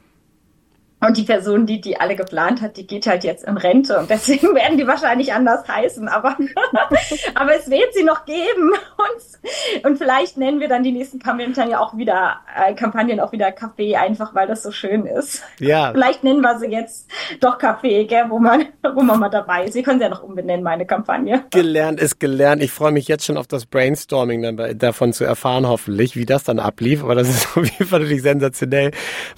Und 1.01 1.17
die 1.17 1.23
Person, 1.23 1.65
die 1.67 1.81
die 1.81 1.99
alle 1.99 2.15
geplant 2.15 2.61
hat, 2.61 2.77
die 2.77 2.87
geht 2.87 3.07
halt 3.07 3.25
jetzt 3.25 3.45
in 3.45 3.57
Rente 3.57 3.99
und 3.99 4.11
deswegen 4.11 4.55
werden 4.55 4.77
die 4.77 4.87
wahrscheinlich 4.87 5.33
anders 5.33 5.67
heißen. 5.67 6.09
Aber, 6.09 6.37
aber 7.35 7.57
es 7.57 7.71
wird 7.71 7.95
sie 7.95 8.05
noch 8.05 8.27
geben. 8.27 8.73
Und, 8.99 9.87
und 9.87 9.97
vielleicht 9.97 10.37
nennen 10.37 10.61
wir 10.61 10.69
dann 10.69 10.83
die 10.83 10.93
nächsten 10.93 11.19
Kampagnen 11.19 11.71
ja 11.71 11.81
auch 11.81 11.97
wieder, 11.97 12.41
äh, 12.55 12.75
Kampagnen 12.75 13.21
auch 13.21 13.33
wieder 13.33 13.51
Kaffee, 13.53 13.97
einfach 13.97 14.35
weil 14.35 14.47
das 14.47 14.63
so 14.63 14.71
schön 14.71 15.07
ist. 15.07 15.43
Ja. 15.59 15.93
Vielleicht 15.93 16.23
nennen 16.23 16.43
wir 16.43 16.59
sie 16.59 16.67
jetzt 16.67 17.11
doch 17.41 17.59
Kaffee, 17.59 18.05
gell, 18.05 18.27
wo 18.29 18.39
man, 18.39 18.67
wo 18.95 19.01
man 19.01 19.19
mal 19.19 19.31
dabei 19.31 19.65
ist. 19.65 19.73
Sie 19.73 19.83
können 19.83 20.01
sie 20.01 20.05
ja 20.05 20.11
noch 20.11 20.23
umbenennen, 20.23 20.63
meine 20.63 20.85
Kampagne. 20.85 21.45
Gelernt 21.51 21.99
ist 21.99 22.21
gelernt. 22.21 22.63
Ich 22.63 22.73
freue 22.73 22.93
mich 22.93 23.09
jetzt 23.09 23.25
schon 23.25 23.39
auf 23.39 23.47
das 23.47 23.65
Brainstorming 23.65 24.43
dann 24.43 24.79
davon 24.79 25.15
zu 25.15 25.25
erfahren, 25.25 25.67
hoffentlich, 25.67 26.17
wie 26.17 26.27
das 26.27 26.45
dann 26.45 26.59
ablief. 26.59 27.03
Aber 27.03 27.15
das 27.15 27.29
ist 27.29 27.57
auf 27.57 27.65
jeden 27.65 27.87
Fall 27.87 28.01
natürlich 28.01 28.23
sensationell. 28.23 28.91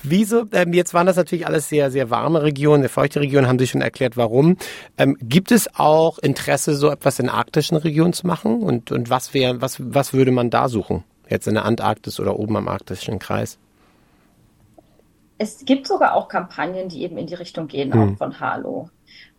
Wieso, 0.02 0.47
ähm, 0.52 0.73
jetzt 0.73 0.92
waren 0.92 1.07
das 1.07 1.16
natürlich 1.16 1.47
alles 1.52 1.68
sehr, 1.68 1.90
sehr 1.90 2.11
warme 2.11 2.42
Regionen, 2.42 2.82
sehr 2.82 2.90
feuchte 2.90 3.21
Regionen, 3.21 3.47
haben 3.47 3.59
Sie 3.59 3.66
schon 3.66 3.80
erklärt, 3.80 4.16
warum. 4.16 4.56
Ähm, 4.99 5.16
gibt 5.21 5.52
es 5.52 5.68
auch 5.78 6.18
Interesse, 6.18 6.75
so 6.75 6.90
etwas 6.90 7.18
in 7.18 7.28
arktischen 7.28 7.76
Regionen 7.76 8.12
zu 8.12 8.26
machen? 8.26 8.62
Und, 8.62 8.90
und 8.90 9.11
was 9.11 9.35
wäre, 9.35 9.61
was, 9.61 9.76
was 9.78 10.12
würde 10.12 10.30
man 10.30 10.50
da 10.50 10.68
suchen? 10.68 11.04
Jetzt 11.28 11.47
in 11.47 11.54
der 11.54 11.64
Antarktis 11.64 12.18
oder 12.21 12.38
oben 12.38 12.56
am 12.56 12.68
arktischen 12.68 13.18
Kreis? 13.18 13.59
Es 15.38 15.64
gibt 15.64 15.87
sogar 15.87 16.14
auch 16.14 16.28
Kampagnen, 16.28 16.88
die 16.88 17.02
eben 17.02 17.16
in 17.18 17.26
die 17.26 17.35
Richtung 17.35 17.68
gehen, 17.68 17.92
hm. 17.92 18.14
auch 18.14 18.18
von 18.18 18.40
Halo. 18.40 18.90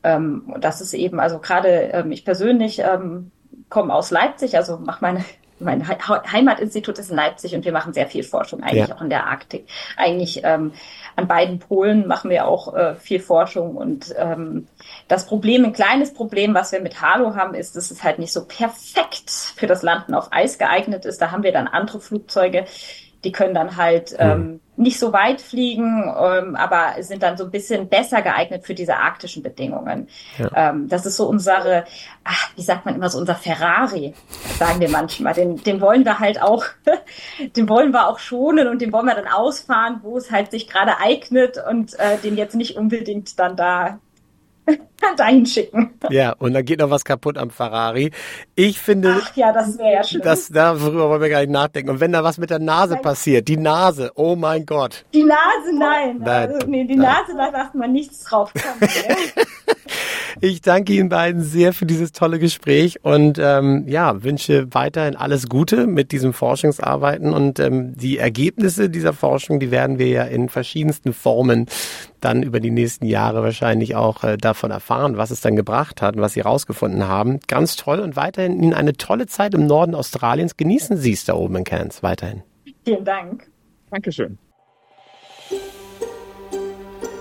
Ähm, 0.04 0.54
das 0.60 0.82
ist 0.82 0.94
eben, 0.94 1.20
also 1.20 1.40
gerade 1.40 1.70
ähm, 1.94 2.12
ich 2.12 2.26
persönlich 2.26 2.80
ähm, 2.80 3.32
komme 3.70 3.94
aus 3.94 4.12
Leipzig, 4.12 4.58
also 4.58 4.78
mache 4.78 5.00
meine 5.02 5.24
mein 5.64 5.88
Heimatinstitut 5.88 7.00
ist 7.00 7.10
in 7.10 7.16
Leipzig 7.16 7.56
und 7.56 7.66
wir 7.66 7.72
machen 7.72 7.94
sehr 7.94 8.08
viel 8.08 8.24
Forschung 8.24 8.64
eigentlich 8.64 8.90
ja. 8.90 8.96
auch 8.96 9.02
in 9.02 9.10
der 9.10 9.28
Arktik. 9.28 9.68
Eigentlich 9.98 10.42
ähm, 10.44 10.74
an 11.16 11.28
beiden 11.28 11.60
Polen 11.60 12.08
machen 12.08 12.30
wir 12.30 12.48
auch 12.48 12.74
äh, 12.74 12.96
viel 12.96 13.20
Forschung 13.20 13.76
und 13.76 14.14
ähm, 14.18 14.68
das 15.08 15.26
Problem, 15.26 15.66
ein 15.66 15.74
kleines 15.74 16.14
Problem, 16.14 16.54
was 16.54 16.72
wir 16.72 16.82
mit 16.82 17.02
Halo 17.02 17.36
haben, 17.36 17.54
ist, 17.54 17.76
dass 17.76 17.92
es 17.92 18.04
halt 18.04 18.20
nicht 18.20 18.34
so 18.34 18.46
perfekt 18.46 19.30
für 19.30 19.68
das 19.68 19.84
Landen 19.84 20.14
auf 20.14 20.30
Eis 20.32 20.58
geeignet 20.58 21.06
ist. 21.06 21.22
Da 21.22 21.32
haben 21.32 21.44
wir 21.44 21.52
dann 21.52 21.68
andere 21.68 22.00
Flugzeuge, 22.00 22.66
die 23.24 23.32
können 23.32 23.54
dann 23.54 23.78
halt 23.78 24.12
hm. 24.12 24.18
ähm, 24.20 24.60
nicht 24.76 25.00
so 25.00 25.14
weit 25.14 25.40
fliegen, 25.40 26.04
ähm, 26.20 26.56
aber 26.56 27.02
sind 27.04 27.22
dann 27.22 27.38
so 27.38 27.46
ein 27.46 27.52
bisschen 27.52 27.90
besser 27.90 28.22
geeignet 28.22 28.66
für 28.66 28.74
diese 28.74 28.96
arktischen 28.96 29.44
Bedingungen. 29.44 30.08
Ja. 30.38 30.70
Ähm, 30.70 30.88
das 30.90 31.06
ist 31.06 31.18
so 31.18 31.28
unsere, 31.28 31.86
ach, 32.24 32.50
wie 32.56 32.64
sagt 32.64 32.86
man 32.86 32.96
immer 32.96 33.10
so, 33.10 33.20
unser 33.20 33.36
Ferrari, 33.36 34.14
sagen 34.58 34.80
wir 34.80 34.90
manchmal. 34.90 35.34
Den, 35.34 35.58
den 35.58 35.80
wollen 35.80 36.06
wir 36.06 36.20
halt 36.20 36.42
auch, 36.42 36.66
den 37.56 37.70
wollen 37.70 37.92
wir 37.92 38.08
auch 38.08 38.20
schonen 38.20 38.68
und 38.68 38.82
den 38.82 38.92
wollen 38.92 39.06
wir 39.06 39.16
dann 39.16 39.28
ausfahren, 39.28 40.00
wo 40.02 40.18
es 40.18 40.32
halt 40.32 40.52
sich 40.52 40.68
gerade 40.68 40.98
eignet 41.00 41.58
und 41.70 41.94
äh, 42.00 42.18
den 42.18 42.36
jetzt 42.36 42.56
nicht 42.56 42.76
unbedingt 42.76 43.38
dann 43.40 43.56
da 43.56 44.00
dahin 45.18 45.46
schicken. 45.46 45.94
Ja, 46.10 46.34
und 46.40 46.54
dann 46.54 46.66
geht 46.66 46.80
noch 46.80 46.90
was 46.90 47.04
kaputt 47.04 47.38
am 47.38 47.50
Ferrari. 47.50 48.12
Ich 48.56 48.80
finde. 48.80 49.22
Ach 49.22 49.36
ja, 49.36 49.52
das 49.52 49.78
wäre 49.78 49.94
ja 49.94 50.04
schön. 50.04 50.22
Das, 50.22 50.50
darüber 50.50 51.10
wollen 51.10 51.22
wir 51.22 51.30
gar 51.30 51.42
nicht 51.42 51.52
nachdenken. 51.52 51.92
Und 51.92 52.00
wenn 52.00 52.12
da 52.12 52.24
was 52.24 52.38
mit 52.38 52.50
der 52.50 52.60
Nase 52.60 52.94
nein. 52.94 53.02
passiert, 53.02 53.48
die 53.48 53.58
Nase, 53.58 54.12
oh 54.16 54.36
mein 54.36 54.66
Gott. 54.66 55.06
Die 55.14 55.24
Nase, 55.24 55.78
nein. 55.78 56.18
nein. 56.20 56.54
Also, 56.54 56.68
nee, 56.68 56.86
die 56.86 56.96
nein. 56.96 57.14
Nase, 57.14 57.38
da 57.38 57.52
sagt 57.52 57.76
man 57.76 57.92
nichts 57.92 58.24
drauf. 58.24 58.52
ich 60.42 60.62
danke 60.62 60.94
Ihnen 60.94 61.10
beiden 61.10 61.42
sehr 61.42 61.74
für 61.74 61.86
dieses 61.86 62.12
tolle 62.12 62.40
Gespräch 62.40 63.04
und 63.04 63.40
ähm, 63.40 63.86
ja, 63.88 64.24
wünsche 64.24 64.68
weiterhin 64.74 65.16
alles 65.16 65.48
Gute 65.48 65.88
mit 65.88 66.12
diesem 66.12 66.34
Forschungsarbeiten 66.34 67.34
und 67.34 67.60
ähm, 67.60 67.96
die 67.96 68.18
Ergebnisse 68.18 68.90
dieser 68.90 69.14
Forschung, 69.14 69.60
die 69.60 69.72
werden 69.72 70.00
wir 70.00 70.08
ja 70.08 70.24
in 70.24 70.50
verschiedensten 70.50 71.14
Formen 71.14 71.68
dann 72.22 72.44
über 72.44 72.60
die 72.60 72.72
nächsten 72.72 73.06
Jahre 73.06 73.44
wahrscheinlich 73.44 73.96
auch 73.96 74.24
äh, 74.24 74.38
davon 74.38 74.72
erfahren, 74.72 75.18
was 75.18 75.32
es 75.32 75.42
dann 75.42 75.56
gebracht 75.56 76.02
hat 76.02 76.16
und 76.16 76.22
was 76.22 76.34
Sie 76.34 76.42
rausgefunden 76.42 77.08
haben. 77.08 77.40
Ganz 77.48 77.76
toll 77.76 78.00
und 78.00 78.16
weiterhin 78.16 78.62
Ihnen 78.62 78.74
eine 78.74 78.94
tolle 78.94 79.28
Zeit 79.28 79.54
im 79.54 79.66
Norden 79.66 79.96
Australiens. 79.96 80.58
Genießen 80.58 80.98
Sie 80.98 81.12
es 81.12 81.26
da 81.26 81.34
oben 81.34 81.58
in 81.58 81.64
Cairns 81.64 82.04
weiterhin. 82.04 82.44
Vielen 82.86 83.06
Dank. 83.06 83.50
Dankeschön. 83.90 84.38